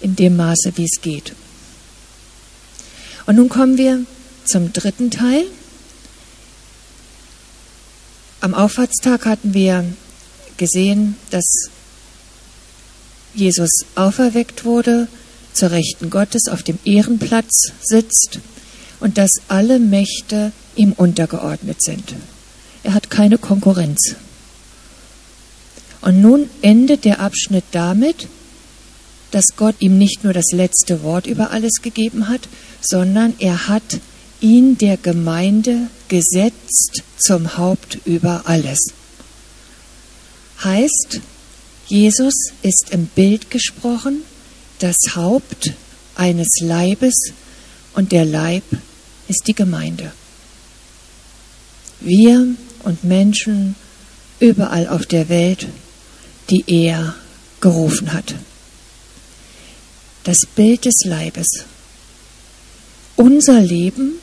in 0.00 0.14
dem 0.14 0.36
Maße, 0.36 0.72
wie 0.76 0.84
es 0.84 1.00
geht. 1.00 1.32
Und 3.28 3.36
nun 3.36 3.50
kommen 3.50 3.76
wir 3.76 4.06
zum 4.46 4.72
dritten 4.72 5.10
Teil. 5.10 5.44
Am 8.40 8.54
Auffahrtstag 8.54 9.26
hatten 9.26 9.52
wir 9.52 9.84
gesehen, 10.56 11.14
dass 11.28 11.44
Jesus 13.34 13.68
auferweckt 13.96 14.64
wurde, 14.64 15.08
zur 15.52 15.72
Rechten 15.72 16.08
Gottes 16.08 16.48
auf 16.50 16.62
dem 16.62 16.78
Ehrenplatz 16.86 17.72
sitzt 17.82 18.38
und 18.98 19.18
dass 19.18 19.32
alle 19.48 19.78
Mächte 19.78 20.52
ihm 20.74 20.92
untergeordnet 20.92 21.82
sind. 21.82 22.14
Er 22.82 22.94
hat 22.94 23.10
keine 23.10 23.36
Konkurrenz. 23.36 24.16
Und 26.00 26.22
nun 26.22 26.48
endet 26.62 27.04
der 27.04 27.20
Abschnitt 27.20 27.64
damit, 27.72 28.26
dass 29.32 29.48
Gott 29.54 29.74
ihm 29.80 29.98
nicht 29.98 30.24
nur 30.24 30.32
das 30.32 30.46
letzte 30.52 31.02
Wort 31.02 31.26
über 31.26 31.50
alles 31.50 31.82
gegeben 31.82 32.28
hat, 32.28 32.48
sondern 32.80 33.34
er 33.38 33.68
hat 33.68 34.00
ihn 34.40 34.78
der 34.78 34.96
Gemeinde 34.96 35.88
gesetzt 36.08 37.02
zum 37.18 37.56
Haupt 37.56 37.98
über 38.04 38.42
alles. 38.46 38.78
Heißt, 40.62 41.20
Jesus 41.86 42.34
ist 42.62 42.90
im 42.90 43.06
Bild 43.06 43.50
gesprochen, 43.50 44.22
das 44.78 44.96
Haupt 45.14 45.72
eines 46.14 46.48
Leibes, 46.60 47.32
und 47.94 48.12
der 48.12 48.24
Leib 48.24 48.62
ist 49.26 49.46
die 49.46 49.54
Gemeinde. 49.54 50.12
Wir 52.00 52.46
und 52.84 53.02
Menschen 53.02 53.74
überall 54.38 54.88
auf 54.88 55.04
der 55.06 55.28
Welt, 55.28 55.66
die 56.50 56.64
er 56.66 57.14
gerufen 57.60 58.12
hat. 58.12 58.34
Das 60.22 60.46
Bild 60.54 60.84
des 60.84 61.04
Leibes. 61.04 61.64
Unser 63.18 63.60
Leben 63.60 64.20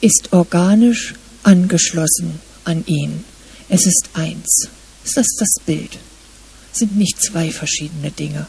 ist 0.00 0.32
organisch 0.32 1.14
angeschlossen 1.44 2.40
an 2.64 2.84
ihn. 2.86 3.24
Es 3.68 3.86
ist 3.86 4.08
eins. 4.12 4.68
Es 5.04 5.16
ist 5.16 5.36
das 5.38 5.64
Bild. 5.64 5.98
Es 6.72 6.80
sind 6.80 6.96
nicht 6.96 7.22
zwei 7.22 7.52
verschiedene 7.52 8.10
Dinge. 8.10 8.48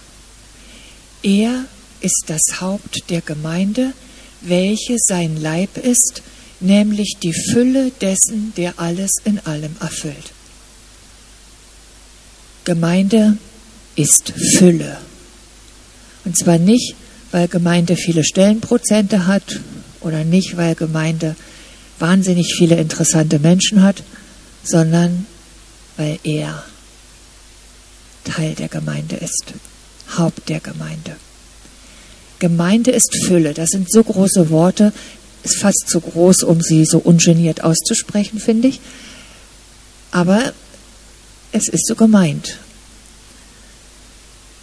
Er 1.22 1.66
ist 2.02 2.24
das 2.26 2.62
Haupt 2.62 3.12
der 3.12 3.22
Gemeinde, 3.22 3.94
welche 4.42 4.96
sein 4.98 5.40
Leib 5.40 5.78
ist, 5.78 6.24
nämlich 6.60 7.18
die 7.22 7.34
Fülle 7.52 7.92
dessen, 8.02 8.54
der 8.58 8.80
alles 8.80 9.12
in 9.24 9.38
allem 9.38 9.76
erfüllt. 9.80 10.32
Gemeinde 12.66 13.38
ist 13.96 14.34
Fülle. 14.58 14.98
Und 16.26 16.36
zwar 16.36 16.58
nicht, 16.58 16.96
weil 17.32 17.48
Gemeinde 17.48 17.96
viele 17.96 18.24
Stellenprozente 18.24 19.28
hat 19.28 19.60
oder 20.02 20.24
nicht, 20.24 20.58
weil 20.58 20.76
Gemeinde 20.76 21.36
wahnsinnig 22.00 22.56
viele 22.58 22.76
interessante 22.76 23.40
Menschen 23.40 23.84
hat, 23.84 24.04
sondern 24.64 25.26
weil 25.98 26.20
er 26.24 26.64
Teil 28.24 28.56
der 28.56 28.70
Gemeinde 28.70 29.16
ist, 29.18 29.54
Haupt 30.18 30.50
der 30.50 30.60
Gemeinde. 30.60 31.16
Gemeinde 32.40 32.92
ist 32.92 33.16
Fülle, 33.26 33.54
das 33.54 33.70
sind 33.70 33.92
so 33.92 34.04
große 34.04 34.50
Worte, 34.50 34.94
ist 35.44 35.58
fast 35.58 35.86
zu 35.88 36.00
groß, 36.00 36.44
um 36.44 36.62
sie 36.62 36.86
so 36.86 37.00
ungeniert 37.00 37.64
auszusprechen, 37.64 38.40
finde 38.40 38.70
ich. 38.70 38.80
Aber 40.12 40.54
es 41.52 41.68
ist 41.68 41.86
so 41.86 41.96
gemeint. 41.96 42.58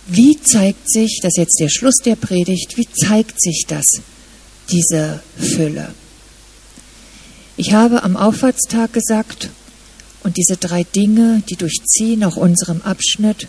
Wie 0.07 0.41
zeigt 0.41 0.91
sich, 0.91 1.19
das 1.21 1.33
ist 1.33 1.39
jetzt 1.39 1.61
der 1.61 1.69
Schluss 1.69 1.97
der 2.05 2.17
Predigt, 2.17 2.77
wie 2.77 2.89
zeigt 2.89 3.41
sich 3.43 3.65
das, 3.67 3.85
diese 4.71 5.21
Fülle? 5.37 5.93
Ich 7.57 7.73
habe 7.73 8.03
am 8.03 8.17
Auffahrtstag 8.17 8.93
gesagt, 8.93 9.51
und 10.23 10.37
diese 10.37 10.57
drei 10.57 10.83
Dinge, 10.83 11.43
die 11.49 11.55
durchziehen 11.55 12.25
auch 12.25 12.37
unserem 12.37 12.83
Abschnitt, 12.83 13.47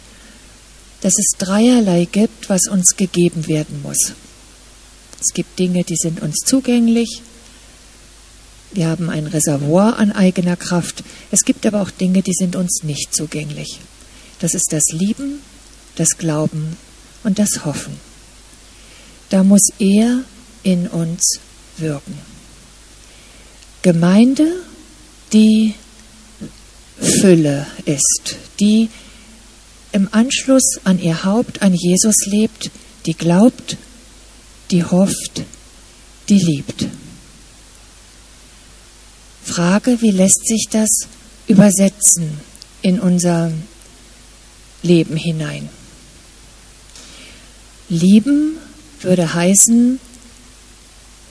dass 1.02 1.14
es 1.18 1.38
dreierlei 1.38 2.06
gibt, 2.06 2.50
was 2.50 2.68
uns 2.68 2.96
gegeben 2.96 3.48
werden 3.48 3.82
muss. 3.82 4.14
Es 5.20 5.34
gibt 5.34 5.58
Dinge, 5.58 5.84
die 5.84 5.96
sind 5.96 6.22
uns 6.22 6.38
zugänglich. 6.46 7.22
Wir 8.74 8.88
haben 8.88 9.10
ein 9.10 9.26
Reservoir 9.26 9.98
an 9.98 10.12
eigener 10.12 10.56
Kraft. 10.56 11.04
Es 11.32 11.46
gibt 11.46 11.66
aber 11.66 11.82
auch 11.82 11.90
Dinge, 11.90 12.22
die 12.22 12.34
sind 12.34 12.56
uns 12.56 12.84
nicht 12.84 13.14
zugänglich. 13.14 13.80
Das 14.40 14.54
ist 14.54 14.68
das 14.72 14.84
Lieben, 14.92 15.40
das 15.98 16.18
Glauben 16.18 16.78
und 17.24 17.40
das 17.40 17.66
Hoffen. 17.66 18.00
Da 19.30 19.44
muss 19.44 19.68
er 19.80 20.24
in 20.64 20.88
uns 20.88 21.40
wirken. 21.78 22.18
Gemeinde, 23.82 24.48
die 25.34 25.74
Fülle 27.00 27.68
ist, 27.86 28.36
die 28.60 28.90
im 29.92 30.10
Anschluss 30.12 30.80
an 30.84 31.00
ihr 31.00 31.24
Haupt, 31.24 31.62
an 31.62 31.74
Jesus 31.74 32.26
lebt, 32.26 32.72
die 33.06 33.14
glaubt, 33.14 33.78
die 34.72 34.84
hofft, 34.84 35.44
die 36.30 36.40
liebt. 36.40 36.88
Frage, 39.44 40.02
wie 40.02 40.12
lässt 40.12 40.46
sich 40.46 40.68
das 40.70 40.90
übersetzen 41.48 42.40
in 42.82 43.00
unser 43.00 43.52
Leben 44.84 45.16
hinein? 45.16 45.70
Lieben 47.90 48.58
würde 49.02 49.34
heißen, 49.34 50.00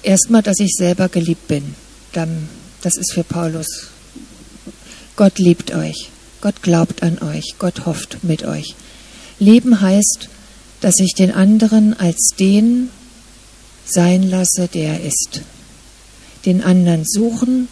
erstmal, 0.03 0.43
dass 0.43 0.59
ich 0.61 0.73
selber 0.73 1.09
geliebt 1.09 1.49
bin. 1.49 1.75
Dann, 2.13 2.49
das 2.83 2.97
ist 2.97 3.13
für 3.13 3.25
Paulus. 3.25 3.89
Gott 5.17 5.39
liebt 5.39 5.75
euch. 5.75 6.11
Gott 6.41 6.63
glaubt 6.63 7.03
an 7.03 7.19
euch. 7.19 7.57
Gott 7.59 7.87
hofft 7.87 8.19
mit 8.23 8.45
euch. 8.45 8.75
Leben 9.39 9.81
heißt, 9.81 10.29
dass 10.81 10.99
ich 11.01 11.15
den 11.15 11.33
anderen 11.33 11.99
als 11.99 12.31
den 12.39 12.91
sein 13.85 14.23
lasse, 14.23 14.69
der 14.73 14.95
er 14.95 15.05
ist. 15.05 15.43
Den 16.45 16.63
anderen 16.63 17.05
suchen, 17.05 17.69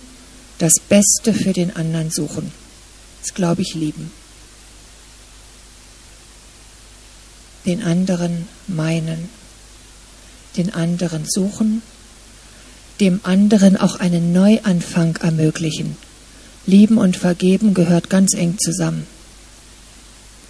das 0.59 0.75
Beste 0.89 1.33
für 1.33 1.53
den 1.53 1.75
anderen 1.75 2.11
suchen. 2.11 2.53
Das 3.23 3.35
glaube 3.35 3.63
ich 3.63 3.75
lieben. 3.75 4.11
Den 7.67 7.83
anderen 7.83 8.47
meinen, 8.67 9.29
den 10.57 10.73
anderen 10.73 11.25
suchen, 11.27 11.83
dem 13.01 13.21
anderen 13.23 13.77
auch 13.77 13.97
einen 13.97 14.33
Neuanfang 14.33 15.17
ermöglichen. 15.17 15.97
Lieben 16.67 16.99
und 16.99 17.17
vergeben 17.17 17.75
gehört 17.75 18.11
ganz 18.11 18.35
eng 18.35 18.57
zusammen. 18.59 19.07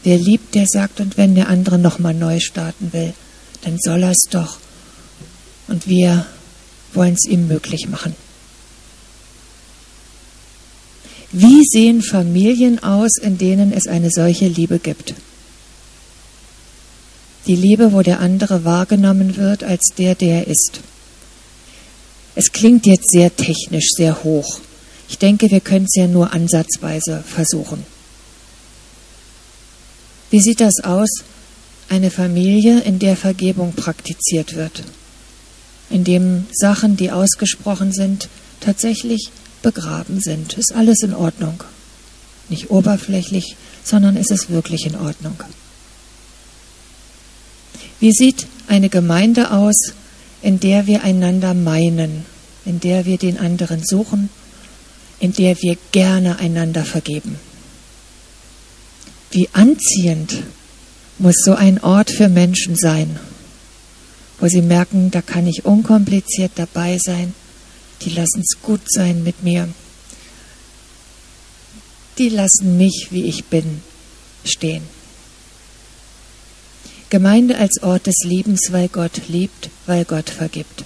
Wer 0.02 0.18
liebt, 0.18 0.54
der 0.54 0.66
sagt, 0.66 1.00
und 1.00 1.16
wenn 1.16 1.34
der 1.34 1.48
andere 1.48 1.78
nochmal 1.78 2.14
neu 2.14 2.38
starten 2.38 2.92
will, 2.92 3.14
dann 3.62 3.78
soll 3.78 4.02
er 4.02 4.10
es 4.10 4.28
doch. 4.30 4.58
Und 5.66 5.88
wir 5.88 6.26
wollen 6.92 7.14
es 7.14 7.26
ihm 7.26 7.48
möglich 7.48 7.88
machen. 7.88 8.14
Wie 11.32 11.62
sehen 11.64 12.02
Familien 12.02 12.82
aus, 12.82 13.16
in 13.20 13.38
denen 13.38 13.72
es 13.72 13.88
eine 13.88 14.10
solche 14.10 14.46
Liebe 14.46 14.78
gibt? 14.78 15.14
Die 17.46 17.56
Liebe, 17.56 17.92
wo 17.92 18.02
der 18.02 18.20
andere 18.20 18.64
wahrgenommen 18.64 19.36
wird 19.36 19.64
als 19.64 19.92
der, 19.98 20.14
der 20.14 20.40
er 20.40 20.46
ist. 20.46 20.80
Es 22.34 22.52
klingt 22.52 22.86
jetzt 22.86 23.10
sehr 23.10 23.34
technisch, 23.34 23.90
sehr 23.96 24.24
hoch. 24.24 24.60
Ich 25.08 25.18
denke, 25.18 25.50
wir 25.50 25.60
können 25.60 25.84
es 25.84 25.94
ja 25.94 26.06
nur 26.06 26.32
ansatzweise 26.32 27.22
versuchen. 27.26 27.84
Wie 30.30 30.40
sieht 30.40 30.60
das 30.60 30.82
aus? 30.82 31.10
Eine 31.88 32.10
Familie, 32.10 32.80
in 32.80 32.98
der 32.98 33.16
Vergebung 33.16 33.74
praktiziert 33.74 34.56
wird, 34.56 34.82
in 35.90 36.02
dem 36.02 36.46
Sachen, 36.52 36.96
die 36.96 37.12
ausgesprochen 37.12 37.92
sind, 37.92 38.28
tatsächlich 38.60 39.28
begraben 39.62 40.20
sind. 40.20 40.54
Ist 40.54 40.74
alles 40.74 41.02
in 41.02 41.14
Ordnung. 41.14 41.62
Nicht 42.48 42.70
oberflächlich, 42.70 43.54
sondern 43.84 44.16
ist 44.16 44.30
es 44.30 44.48
wirklich 44.48 44.86
in 44.86 44.96
Ordnung. 44.96 45.36
Wie 48.04 48.12
sieht 48.12 48.46
eine 48.66 48.90
Gemeinde 48.90 49.50
aus, 49.50 49.94
in 50.42 50.60
der 50.60 50.86
wir 50.86 51.04
einander 51.04 51.54
meinen, 51.54 52.26
in 52.66 52.78
der 52.78 53.06
wir 53.06 53.16
den 53.16 53.38
anderen 53.38 53.82
suchen, 53.82 54.28
in 55.20 55.32
der 55.32 55.56
wir 55.62 55.78
gerne 55.90 56.38
einander 56.38 56.84
vergeben. 56.84 57.38
Wie 59.30 59.48
anziehend 59.54 60.42
muss 61.18 61.36
so 61.46 61.54
ein 61.54 61.82
Ort 61.82 62.10
für 62.10 62.28
Menschen 62.28 62.76
sein, 62.76 63.18
wo 64.38 64.48
sie 64.48 64.60
merken, 64.60 65.10
da 65.10 65.22
kann 65.22 65.46
ich 65.46 65.64
unkompliziert 65.64 66.52
dabei 66.56 66.98
sein, 66.98 67.34
die 68.02 68.10
lassen 68.10 68.42
es 68.42 68.60
gut 68.60 68.82
sein 68.84 69.24
mit 69.24 69.42
mir, 69.42 69.66
die 72.18 72.28
lassen 72.28 72.76
mich, 72.76 73.06
wie 73.12 73.24
ich 73.24 73.46
bin, 73.46 73.80
stehen. 74.44 74.93
Gemeinde 77.14 77.58
als 77.58 77.80
Ort 77.80 78.08
des 78.08 78.24
Liebens, 78.24 78.72
weil 78.72 78.88
Gott 78.88 79.28
liebt, 79.28 79.70
weil 79.86 80.04
Gott 80.04 80.30
vergibt. 80.30 80.82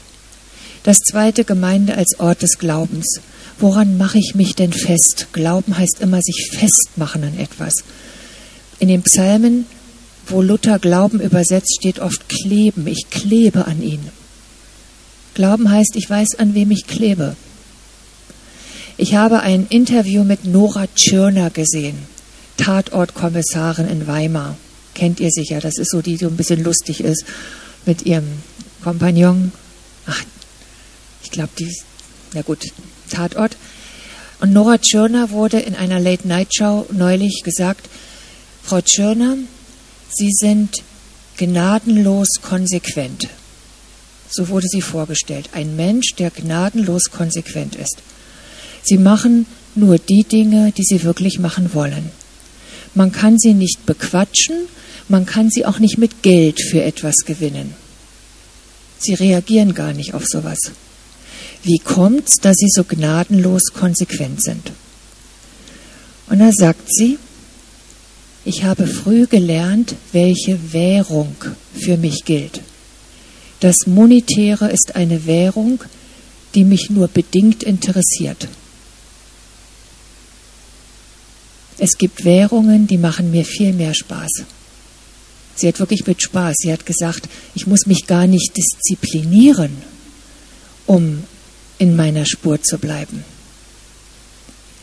Das 0.83 0.99
zweite 0.99 1.43
Gemeinde 1.43 1.97
als 1.97 2.21
Ort 2.21 2.43
des 2.43 2.59
Glaubens. 2.59 3.23
Woran 3.59 3.97
mache 3.97 4.19
ich 4.19 4.35
mich 4.35 4.55
denn 4.55 4.75
fest? 4.75 5.29
Glauben 5.33 5.79
heißt 5.79 6.01
immer 6.01 6.21
sich 6.21 6.51
festmachen 6.53 7.25
an 7.25 7.39
etwas. 7.39 7.77
In 8.79 8.89
den 8.89 9.01
Psalmen, 9.05 9.65
wo 10.27 10.43
Luther 10.43 10.79
Glauben 10.79 11.19
übersetzt, 11.19 11.79
steht 11.81 11.99
oft 11.99 12.29
kleben. 12.29 12.87
Ich 12.87 13.09
klebe 13.09 13.67
an 13.67 13.81
ihn. 13.81 14.11
Glauben 15.33 15.71
heißt, 15.71 15.97
ich 15.97 16.11
weiß, 16.11 16.35
an 16.39 16.53
wem 16.53 16.71
ich 16.73 16.87
klebe. 16.87 17.37
Ich 18.99 19.15
habe 19.15 19.41
ein 19.41 19.67
Interview 19.71 20.25
mit 20.25 20.45
Nora 20.45 20.89
Tschirner 20.95 21.49
gesehen, 21.49 21.97
Tatortkommissarin 22.59 23.89
in 23.89 24.07
Weimar 24.07 24.59
kennt 24.99 25.21
ihr 25.21 25.31
sicher. 25.31 25.61
Das 25.61 25.79
ist 25.79 25.91
so, 25.91 26.03
die 26.03 26.17
so 26.17 26.27
ein 26.27 26.37
bisschen 26.37 26.63
lustig 26.63 27.01
ist 27.01 27.25
mit 27.87 28.05
ihrem 28.05 28.27
Kompagnon. 28.83 29.53
Ach, 30.07 30.23
ich 31.23 31.31
glaube, 31.31 31.51
die, 31.59 31.73
na 32.35 32.43
gut, 32.43 32.65
Tatort. 33.11 33.57
Und 34.41 34.53
Nora 34.53 34.79
Tschirner 34.79 35.31
wurde 35.31 35.59
in 35.61 35.75
einer 35.75 36.01
Late-Night-Show 36.01 36.87
neulich 36.93 37.43
gesagt, 37.45 37.89
Frau 38.63 38.81
Tschirner, 38.81 39.37
Sie 40.11 40.31
sind 40.33 40.83
gnadenlos 41.37 42.29
konsequent. 42.43 43.29
So 44.31 44.49
wurde 44.49 44.67
sie 44.69 44.83
vorgestellt. 44.83 45.51
Ein 45.53 45.77
Mensch, 45.77 46.15
der 46.19 46.31
gnadenlos 46.31 47.05
konsequent 47.11 47.77
ist. 47.77 47.99
Sie 48.83 48.99
machen 48.99 49.47
nur 49.75 49.99
die 49.99 50.25
Dinge, 50.25 50.73
die 50.73 50.83
sie 50.83 51.05
wirklich 51.05 51.39
machen 51.39 51.73
wollen. 51.75 52.11
Man 52.99 53.13
kann 53.13 53.39
sie 53.39 53.55
nicht 53.55 53.87
bequatschen, 53.87 54.67
man 55.09 55.25
kann 55.25 55.51
sie 55.51 55.65
auch 55.65 55.79
nicht 55.79 55.99
mit 55.99 56.25
Geld 56.25 56.61
für 56.61 56.83
etwas 56.83 57.15
gewinnen. 57.25 57.77
Sie 58.99 59.15
reagieren 59.15 59.73
gar 59.73 59.93
nicht 59.93 60.15
auf 60.15 60.27
sowas. 60.27 60.59
Wie 61.63 61.79
kommt's, 61.79 62.39
dass 62.41 62.57
sie 62.57 62.67
so 62.69 62.83
gnadenlos 62.83 63.67
konsequent 63.73 64.43
sind? 64.43 64.73
Und 66.29 66.41
da 66.41 66.51
sagt 66.51 66.93
sie, 66.93 67.21
ich 68.45 68.65
habe 68.65 68.89
früh 68.89 69.29
gelernt, 69.29 69.95
welche 70.11 70.73
Währung 70.73 71.37
für 71.75 71.99
mich 71.99 72.25
gilt. 72.25 72.63
Das 73.61 73.87
Monetäre 73.87 74.73
ist 74.73 74.97
eine 74.97 75.25
Währung, 75.25 75.85
die 76.57 76.65
mich 76.65 76.91
nur 76.91 77.07
bedingt 77.07 77.63
interessiert. 77.63 78.49
Es 81.79 81.97
gibt 81.97 82.25
Währungen, 82.25 82.87
die 82.87 82.99
machen 82.99 83.31
mir 83.31 83.45
viel 83.45 83.73
mehr 83.73 83.95
Spaß. 83.95 84.43
Sie 85.55 85.67
hat 85.67 85.79
wirklich 85.81 86.07
mit 86.07 86.23
Spaß. 86.23 86.57
Sie 86.59 86.73
hat 86.73 86.87
gesagt, 86.87 87.29
ich 87.55 87.67
muss 87.67 87.87
mich 87.87 88.07
gar 88.07 88.27
nicht 88.27 88.57
disziplinieren, 88.57 89.71
um 90.87 91.25
in 91.79 91.97
meiner 91.97 92.27
Spur 92.27 92.63
zu 92.63 92.79
bleiben. 92.79 93.25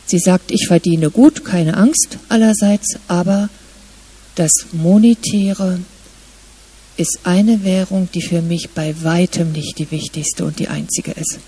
Sie 0.06 0.18
sagt, 0.18 0.50
ich 0.50 0.66
verdiene 0.66 1.10
gut, 1.10 1.44
keine 1.44 1.76
Angst 1.76 2.18
allerseits, 2.28 2.98
aber 3.08 3.48
das 4.36 4.52
Monetäre 4.72 5.80
ist 6.96 7.20
eine 7.24 7.64
Währung, 7.64 8.08
die 8.14 8.22
für 8.22 8.40
mich 8.40 8.70
bei 8.74 8.94
weitem 9.02 9.52
nicht 9.52 9.78
die 9.78 9.90
wichtigste 9.90 10.44
und 10.44 10.58
die 10.58 10.68
einzige 10.68 11.10
ist. 11.12 11.38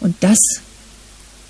Und 0.00 0.16
das, 0.20 0.38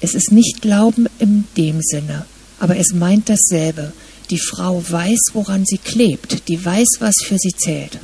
es 0.00 0.14
ist 0.14 0.32
nicht 0.32 0.60
Glauben 0.60 1.06
in 1.18 1.44
dem 1.56 1.80
Sinne, 1.82 2.26
aber 2.58 2.76
es 2.76 2.92
meint 2.92 3.28
dasselbe. 3.28 3.92
Die 4.30 4.38
Frau 4.38 4.82
weiß, 4.88 5.18
woran 5.34 5.64
sie 5.64 5.78
klebt, 5.78 6.48
die 6.48 6.64
weiß, 6.64 6.88
was 6.98 7.14
für 7.24 7.38
sie 7.38 7.54
zählt. 7.56 7.98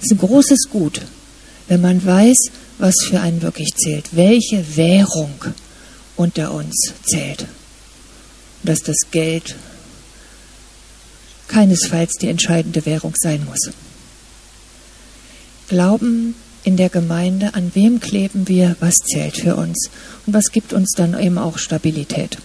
Es 0.00 0.06
ist 0.06 0.12
ein 0.12 0.18
großes 0.18 0.68
Gut, 0.70 1.02
wenn 1.68 1.80
man 1.80 2.04
weiß, 2.04 2.36
was 2.78 2.94
für 3.08 3.20
einen 3.20 3.42
wirklich 3.42 3.74
zählt, 3.76 4.16
welche 4.16 4.76
Währung 4.76 5.34
unter 6.16 6.52
uns 6.52 6.92
zählt. 7.04 7.46
Dass 8.62 8.80
das 8.80 8.96
Geld 9.10 9.54
keinesfalls 11.48 12.12
die 12.20 12.28
entscheidende 12.28 12.84
Währung 12.86 13.14
sein 13.16 13.44
muss. 13.44 13.70
Glauben 15.68 16.34
in 16.64 16.76
der 16.76 16.88
Gemeinde, 16.88 17.54
an 17.54 17.70
wem 17.74 18.00
kleben 18.00 18.48
wir, 18.48 18.76
was 18.80 18.96
zählt 18.96 19.36
für 19.36 19.56
uns 19.56 19.90
und 20.26 20.34
was 20.34 20.50
gibt 20.52 20.72
uns 20.72 20.92
dann 20.96 21.18
eben 21.18 21.38
auch 21.38 21.58
Stabilität. 21.58 22.38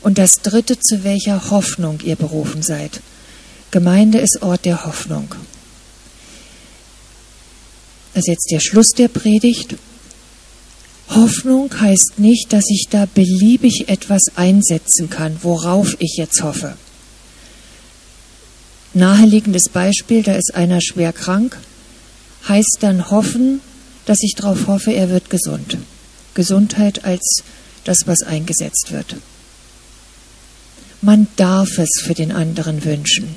Und 0.00 0.18
das 0.18 0.34
Dritte, 0.42 0.78
zu 0.78 1.04
welcher 1.04 1.50
Hoffnung 1.50 2.00
ihr 2.04 2.16
berufen 2.16 2.62
seid. 2.62 3.00
Gemeinde 3.70 4.18
ist 4.18 4.42
Ort 4.42 4.64
der 4.64 4.86
Hoffnung. 4.86 5.34
Das 8.14 8.24
ist 8.24 8.28
jetzt 8.28 8.50
der 8.50 8.60
Schluss 8.60 8.88
der 8.96 9.08
Predigt. 9.08 9.76
Hoffnung 11.10 11.70
heißt 11.80 12.14
nicht, 12.18 12.52
dass 12.52 12.64
ich 12.68 12.86
da 12.90 13.06
beliebig 13.06 13.88
etwas 13.88 14.22
einsetzen 14.36 15.10
kann, 15.10 15.38
worauf 15.42 15.96
ich 15.98 16.16
jetzt 16.16 16.42
hoffe. 16.42 16.76
Naheliegendes 18.94 19.68
Beispiel, 19.68 20.22
da 20.22 20.34
ist 20.34 20.54
einer 20.54 20.80
schwer 20.80 21.12
krank, 21.12 21.58
heißt 22.48 22.78
dann 22.80 23.10
hoffen, 23.10 23.60
dass 24.06 24.18
ich 24.22 24.34
darauf 24.34 24.66
hoffe, 24.66 24.92
er 24.92 25.10
wird 25.10 25.30
gesund. 25.30 25.76
Gesundheit 26.34 27.04
als 27.04 27.42
das, 27.84 28.06
was 28.06 28.22
eingesetzt 28.22 28.90
wird. 28.90 29.16
Man 31.00 31.28
darf 31.36 31.78
es 31.78 32.02
für 32.02 32.14
den 32.14 32.32
anderen 32.32 32.84
wünschen. 32.84 33.36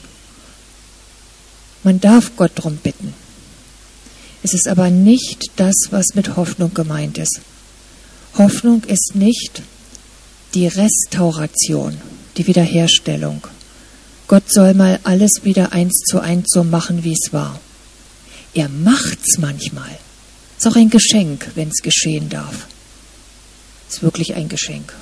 Man 1.84 2.00
darf 2.00 2.36
Gott 2.36 2.52
darum 2.56 2.78
bitten. 2.78 3.13
Es 4.43 4.54
ist 4.54 4.67
aber 4.67 4.89
nicht 4.89 5.52
das, 5.58 5.76
was 5.91 6.15
mit 6.15 6.36
Hoffnung 6.36 6.74
gemeint 6.74 7.17
ist. 7.17 7.41
Hoffnung 8.38 8.84
ist 8.86 9.12
nicht 9.13 9.62
die 10.54 10.67
Restauration, 10.67 11.97
die 12.38 12.47
Wiederherstellung. 12.47 13.45
Gott 14.28 14.52
soll 14.52 14.74
mal 14.74 15.00
alles 15.04 15.43
wieder 15.43 15.71
eins 15.71 16.00
zu 16.00 16.19
eins 16.19 16.47
so 16.50 16.63
machen, 16.63 17.04
wie 17.04 17.13
es 17.13 17.32
war. 17.32 17.60
Er 18.54 18.69
macht's 18.69 19.38
manchmal. 19.38 19.97
Ist 20.58 20.67
auch 20.67 20.76
ein 20.76 20.89
Geschenk, 20.89 21.52
wenn 21.56 21.69
es 21.69 21.82
geschehen 21.84 22.30
darf. 22.30 22.67
Ist 23.89 24.04
wirklich 24.04 24.36
ein 24.36 24.50
Geschenk. 24.50 24.93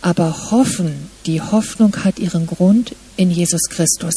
Aber 0.00 0.50
hoffen, 0.50 1.10
die 1.26 1.40
Hoffnung 1.40 2.04
hat 2.04 2.18
ihren 2.18 2.46
Grund 2.46 2.94
in 3.16 3.30
Jesus 3.30 3.62
Christus. 3.68 4.14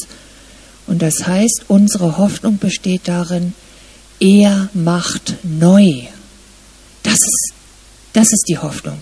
Und 0.87 1.01
das 1.01 1.25
heißt, 1.25 1.65
unsere 1.67 2.17
Hoffnung 2.17 2.57
besteht 2.57 3.07
darin, 3.07 3.53
er 4.19 4.69
macht 4.73 5.35
neu. 5.43 6.07
Das 7.03 7.15
ist, 7.15 7.53
das 8.13 8.31
ist 8.31 8.45
die 8.47 8.57
Hoffnung. 8.57 8.99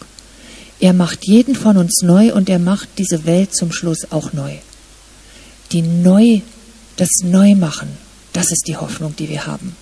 Er 0.79 0.93
macht 0.93 1.25
jeden 1.25 1.55
von 1.55 1.77
uns 1.77 2.01
neu 2.01 2.33
und 2.33 2.49
er 2.49 2.59
macht 2.59 2.89
diese 2.97 3.25
Welt 3.25 3.55
zum 3.55 3.71
Schluss 3.71 4.11
auch 4.11 4.33
neu. 4.33 4.55
Die 5.71 5.81
neu, 5.81 6.41
das 6.97 7.09
Neumachen, 7.23 7.89
das 8.33 8.51
ist 8.51 8.67
die 8.67 8.77
Hoffnung, 8.77 9.15
die 9.15 9.29
wir 9.29 9.45
haben. 9.45 9.75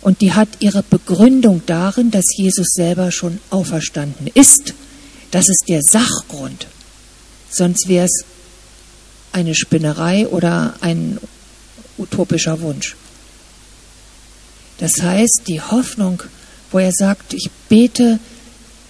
Und 0.00 0.20
die 0.20 0.32
hat 0.32 0.48
ihre 0.60 0.82
Begründung 0.82 1.62
darin, 1.66 2.10
dass 2.10 2.24
Jesus 2.36 2.68
selber 2.72 3.12
schon 3.12 3.38
auferstanden 3.50 4.28
ist 4.34 4.74
das 5.32 5.48
ist 5.48 5.64
der 5.66 5.80
Sachgrund. 5.82 6.66
Sonst 7.52 7.86
wäre 7.86 8.06
es 8.06 8.24
eine 9.32 9.54
Spinnerei 9.54 10.26
oder 10.26 10.74
ein 10.80 11.18
utopischer 11.98 12.60
Wunsch. 12.60 12.96
Das 14.78 15.00
heißt, 15.00 15.42
die 15.46 15.60
Hoffnung, 15.60 16.22
wo 16.70 16.78
er 16.78 16.92
sagt, 16.92 17.34
ich 17.34 17.50
bete, 17.68 18.18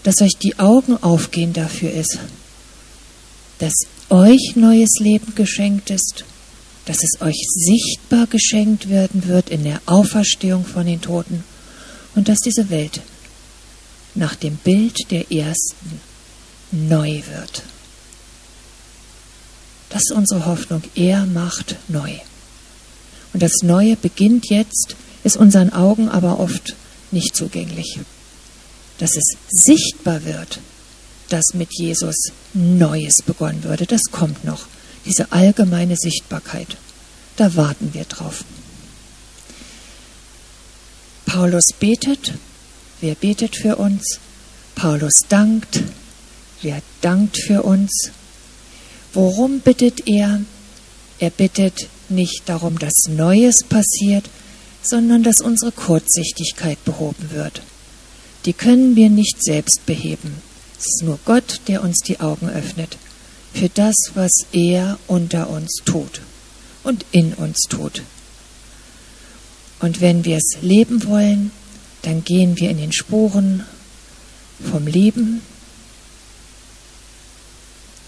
dass 0.04 0.20
euch 0.20 0.36
die 0.40 0.58
Augen 0.58 0.96
aufgehen 1.02 1.52
dafür 1.52 1.92
ist, 1.92 2.18
dass 3.58 3.74
euch 4.08 4.54
neues 4.54 4.98
Leben 5.00 5.34
geschenkt 5.34 5.90
ist, 5.90 6.24
dass 6.86 6.98
es 7.02 7.20
euch 7.20 7.36
sichtbar 7.48 8.26
geschenkt 8.26 8.88
werden 8.88 9.26
wird 9.26 9.50
in 9.50 9.64
der 9.64 9.80
Auferstehung 9.86 10.64
von 10.64 10.86
den 10.86 11.00
Toten 11.00 11.44
und 12.14 12.28
dass 12.28 12.38
diese 12.38 12.70
Welt 12.70 13.00
nach 14.14 14.34
dem 14.34 14.56
Bild 14.56 15.10
der 15.10 15.30
ersten 15.30 16.00
neu 16.70 17.22
wird. 17.30 17.62
Das 19.92 20.04
ist 20.04 20.12
unsere 20.12 20.46
Hoffnung. 20.46 20.82
Er 20.94 21.26
macht 21.26 21.76
neu. 21.88 22.12
Und 23.34 23.42
das 23.42 23.62
Neue 23.62 23.96
beginnt 23.96 24.48
jetzt, 24.48 24.96
ist 25.22 25.36
unseren 25.36 25.72
Augen 25.72 26.08
aber 26.08 26.40
oft 26.40 26.74
nicht 27.10 27.36
zugänglich. 27.36 28.00
Dass 28.98 29.16
es 29.16 29.36
sichtbar 29.48 30.24
wird, 30.24 30.60
dass 31.28 31.52
mit 31.52 31.68
Jesus 31.78 32.32
Neues 32.54 33.16
begonnen 33.26 33.64
würde, 33.64 33.84
das 33.84 34.02
kommt 34.10 34.44
noch. 34.44 34.66
Diese 35.04 35.30
allgemeine 35.30 35.96
Sichtbarkeit. 35.96 36.76
Da 37.36 37.54
warten 37.54 37.92
wir 37.92 38.04
drauf. 38.04 38.44
Paulus 41.26 41.64
betet. 41.78 42.32
Wer 43.00 43.14
betet 43.14 43.56
für 43.56 43.76
uns? 43.76 44.18
Paulus 44.74 45.20
dankt. 45.28 45.82
Wer 46.62 46.80
dankt 47.02 47.36
für 47.36 47.62
uns? 47.62 48.10
Worum 49.14 49.60
bittet 49.60 50.06
er? 50.06 50.40
Er 51.18 51.30
bittet 51.30 51.88
nicht 52.08 52.42
darum, 52.46 52.78
dass 52.78 53.08
Neues 53.08 53.56
passiert, 53.68 54.24
sondern 54.82 55.22
dass 55.22 55.40
unsere 55.40 55.72
Kurzsichtigkeit 55.72 56.82
behoben 56.84 57.30
wird. 57.30 57.62
Die 58.44 58.52
können 58.52 58.96
wir 58.96 59.08
nicht 59.08 59.42
selbst 59.42 59.86
beheben. 59.86 60.34
Es 60.78 60.86
ist 60.86 61.02
nur 61.04 61.18
Gott, 61.24 61.60
der 61.68 61.82
uns 61.82 61.98
die 61.98 62.20
Augen 62.20 62.48
öffnet 62.48 62.96
für 63.54 63.68
das, 63.68 63.94
was 64.14 64.32
er 64.52 64.98
unter 65.06 65.50
uns 65.50 65.82
tut 65.84 66.22
und 66.82 67.04
in 67.12 67.34
uns 67.34 67.58
tut. 67.68 68.02
Und 69.80 70.00
wenn 70.00 70.24
wir 70.24 70.38
es 70.38 70.62
leben 70.62 71.06
wollen, 71.06 71.50
dann 72.02 72.24
gehen 72.24 72.58
wir 72.58 72.70
in 72.70 72.78
den 72.78 72.92
Spuren 72.92 73.64
vom 74.70 74.86
Leben, 74.86 75.42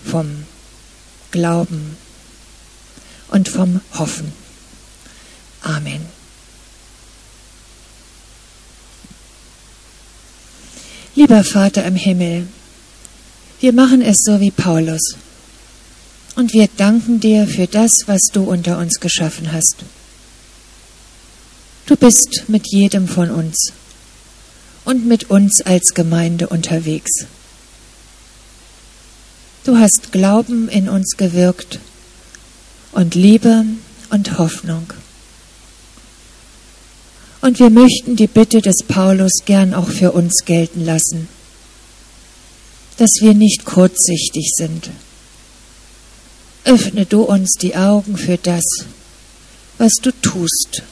vom 0.04 0.44
Glauben 1.35 1.97
und 3.27 3.49
vom 3.49 3.81
Hoffen. 3.99 4.33
Amen. 5.62 6.01
Lieber 11.16 11.42
Vater 11.42 11.85
im 11.87 11.97
Himmel, 11.97 12.47
wir 13.59 13.73
machen 13.73 14.01
es 14.01 14.18
so 14.20 14.40
wie 14.40 14.53
Paulus 14.53 15.16
und 16.37 16.53
wir 16.53 16.68
danken 16.77 17.18
dir 17.18 17.49
für 17.49 17.66
das, 17.66 17.90
was 18.07 18.20
du 18.33 18.44
unter 18.44 18.79
uns 18.79 19.01
geschaffen 19.01 19.51
hast. 19.51 19.79
Du 21.87 21.97
bist 21.97 22.44
mit 22.47 22.68
jedem 22.70 23.09
von 23.09 23.33
uns 23.33 23.73
und 24.85 25.05
mit 25.05 25.31
uns 25.31 25.62
als 25.62 25.94
Gemeinde 25.94 26.47
unterwegs. 26.47 27.27
Du 29.64 29.79
hast 29.79 30.12
Glauben 30.12 30.68
in 30.68 30.90
uns 30.90 31.16
gewirkt 31.16 31.79
und 32.92 33.14
Liebe 33.14 33.64
und 34.11 34.37
Hoffnung. 34.37 34.92
Und 37.40 37.59
wir 37.59 37.70
möchten 37.70 38.14
die 38.14 38.27
Bitte 38.27 38.61
des 38.61 38.83
Paulus 38.87 39.33
gern 39.46 39.72
auch 39.72 39.88
für 39.88 40.12
uns 40.12 40.44
gelten 40.44 40.85
lassen, 40.85 41.29
dass 42.98 43.09
wir 43.20 43.33
nicht 43.33 43.64
kurzsichtig 43.64 44.53
sind. 44.55 44.90
Öffne 46.66 47.07
du 47.07 47.22
uns 47.22 47.55
die 47.59 47.74
Augen 47.74 48.18
für 48.18 48.37
das, 48.37 48.64
was 49.79 49.94
du 49.94 50.11
tust 50.20 50.83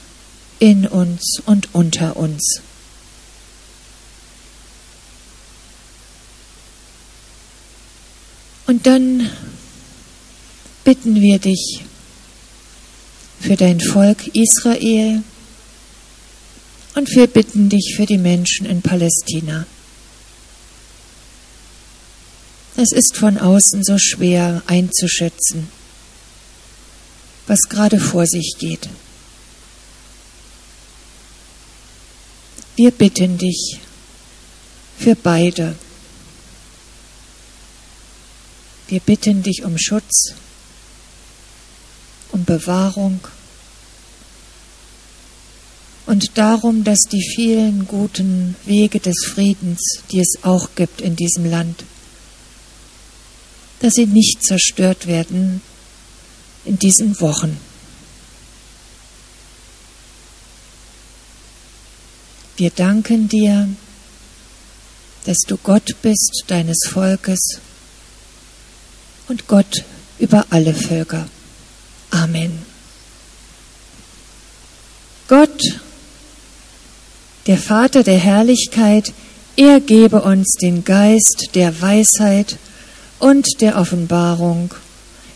in 0.57 0.87
uns 0.87 1.43
und 1.45 1.75
unter 1.75 2.17
uns. 2.17 2.62
Und 8.65 8.87
dann 8.87 9.29
bitten 10.83 11.15
wir 11.21 11.39
dich 11.39 11.83
für 13.39 13.55
dein 13.57 13.81
Volk 13.81 14.27
Israel 14.33 15.23
und 16.95 17.09
wir 17.15 17.27
bitten 17.27 17.69
dich 17.69 17.93
für 17.95 18.05
die 18.05 18.17
Menschen 18.17 18.65
in 18.65 18.81
Palästina. 18.81 19.65
Es 22.75 22.91
ist 22.91 23.17
von 23.17 23.37
außen 23.37 23.83
so 23.83 23.97
schwer 23.99 24.63
einzuschätzen, 24.65 25.67
was 27.45 27.59
gerade 27.69 27.99
vor 27.99 28.25
sich 28.25 28.55
geht. 28.57 28.89
Wir 32.75 32.91
bitten 32.91 33.37
dich 33.37 33.79
für 34.97 35.15
beide. 35.15 35.75
Wir 38.87 38.99
bitten 38.99 39.43
dich 39.43 39.63
um 39.63 39.77
Schutz, 39.77 40.33
um 42.31 42.43
Bewahrung 42.43 43.19
und 46.05 46.37
darum, 46.37 46.83
dass 46.83 46.99
die 47.11 47.23
vielen 47.35 47.87
guten 47.87 48.55
Wege 48.65 48.99
des 48.99 49.15
Friedens, 49.25 49.79
die 50.11 50.19
es 50.19 50.43
auch 50.43 50.69
gibt 50.75 51.01
in 51.01 51.15
diesem 51.15 51.45
Land, 51.45 51.85
dass 53.79 53.93
sie 53.93 54.05
nicht 54.05 54.43
zerstört 54.43 55.07
werden 55.07 55.61
in 56.65 56.77
diesen 56.77 57.19
Wochen. 57.21 57.57
Wir 62.57 62.69
danken 62.69 63.27
dir, 63.29 63.67
dass 65.25 65.39
du 65.47 65.57
Gott 65.57 65.95
bist 66.01 66.43
deines 66.47 66.77
Volkes 66.87 67.59
und 69.27 69.47
Gott 69.47 69.83
über 70.19 70.45
alle 70.49 70.73
Völker. 70.73 71.27
Amen. 72.11 72.51
Gott, 75.27 75.79
der 77.47 77.57
Vater 77.57 78.03
der 78.03 78.19
Herrlichkeit, 78.19 79.13
er 79.55 79.79
gebe 79.79 80.21
uns 80.21 80.53
den 80.61 80.83
Geist 80.83 81.49
der 81.55 81.81
Weisheit 81.81 82.57
und 83.19 83.47
der 83.61 83.77
Offenbarung, 83.77 84.73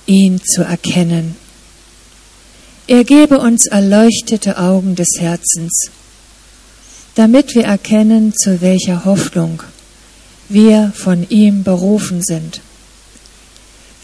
ihn 0.05 0.41
zu 0.43 0.63
erkennen. 0.63 1.35
Er 2.87 3.03
gebe 3.03 3.39
uns 3.39 3.65
erleuchtete 3.65 4.57
Augen 4.57 4.95
des 4.95 5.19
Herzens, 5.19 5.89
damit 7.15 7.53
wir 7.55 7.65
erkennen, 7.65 8.33
zu 8.33 8.61
welcher 8.61 9.03
Hoffnung 9.03 9.61
wir 10.49 10.93
von 10.95 11.27
ihm 11.29 11.63
berufen 11.63 12.21
sind, 12.23 12.61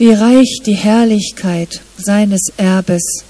wie 0.04 0.12
reich 0.12 0.60
die 0.66 0.76
Herrlichkeit 0.76 1.80
seines 1.98 2.52
Erbes 2.58 3.24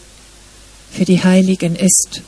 für 0.92 1.06
die 1.06 1.24
Heiligen 1.24 1.76
ist 1.76 2.24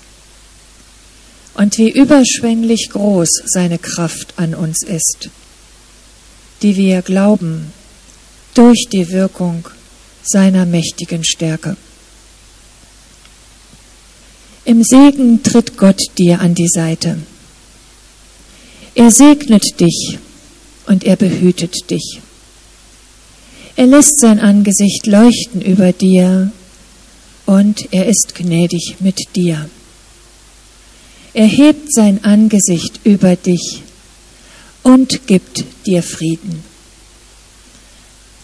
und 1.56 1.80
wie 1.80 1.90
überschwänglich 1.90 2.90
groß 2.92 3.42
seine 3.46 3.80
Kraft 3.80 4.36
an 4.38 4.54
uns 4.54 4.84
ist, 4.84 5.32
die 6.62 6.76
wir 6.76 7.02
glauben 7.02 7.74
durch 8.54 8.86
die 8.94 9.10
Wirkung 9.10 9.68
seiner 10.22 10.68
mächtigen 10.68 11.24
Stärke. 11.24 11.76
Im 14.64 14.84
Segen 14.84 15.42
tritt 15.42 15.76
Gott 15.76 16.02
dir 16.20 16.40
an 16.40 16.54
die 16.54 16.70
Seite. 16.70 17.18
Er 18.94 19.10
segnet 19.10 19.80
dich 19.80 20.20
und 20.86 21.04
er 21.04 21.16
behütet 21.16 21.90
dich. 21.90 22.22
Er 23.76 23.88
lässt 23.88 24.20
sein 24.20 24.40
Angesicht 24.40 25.06
leuchten 25.06 25.62
über 25.62 25.92
dir 25.92 26.52
und 27.46 27.92
er 27.92 28.08
ist 28.08 28.34
gnädig 28.36 28.96
mit 29.00 29.36
dir. 29.36 29.70
Er 31.34 31.48
hebt 31.48 31.94
sein 31.94 32.24
Angesicht 32.24 33.02
über 33.04 33.36
dich 33.36 33.82
und 34.84 35.28
gibt 35.28 35.66
dir 35.86 36.02
Frieden. 36.02 36.64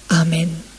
Amen. 0.09 0.70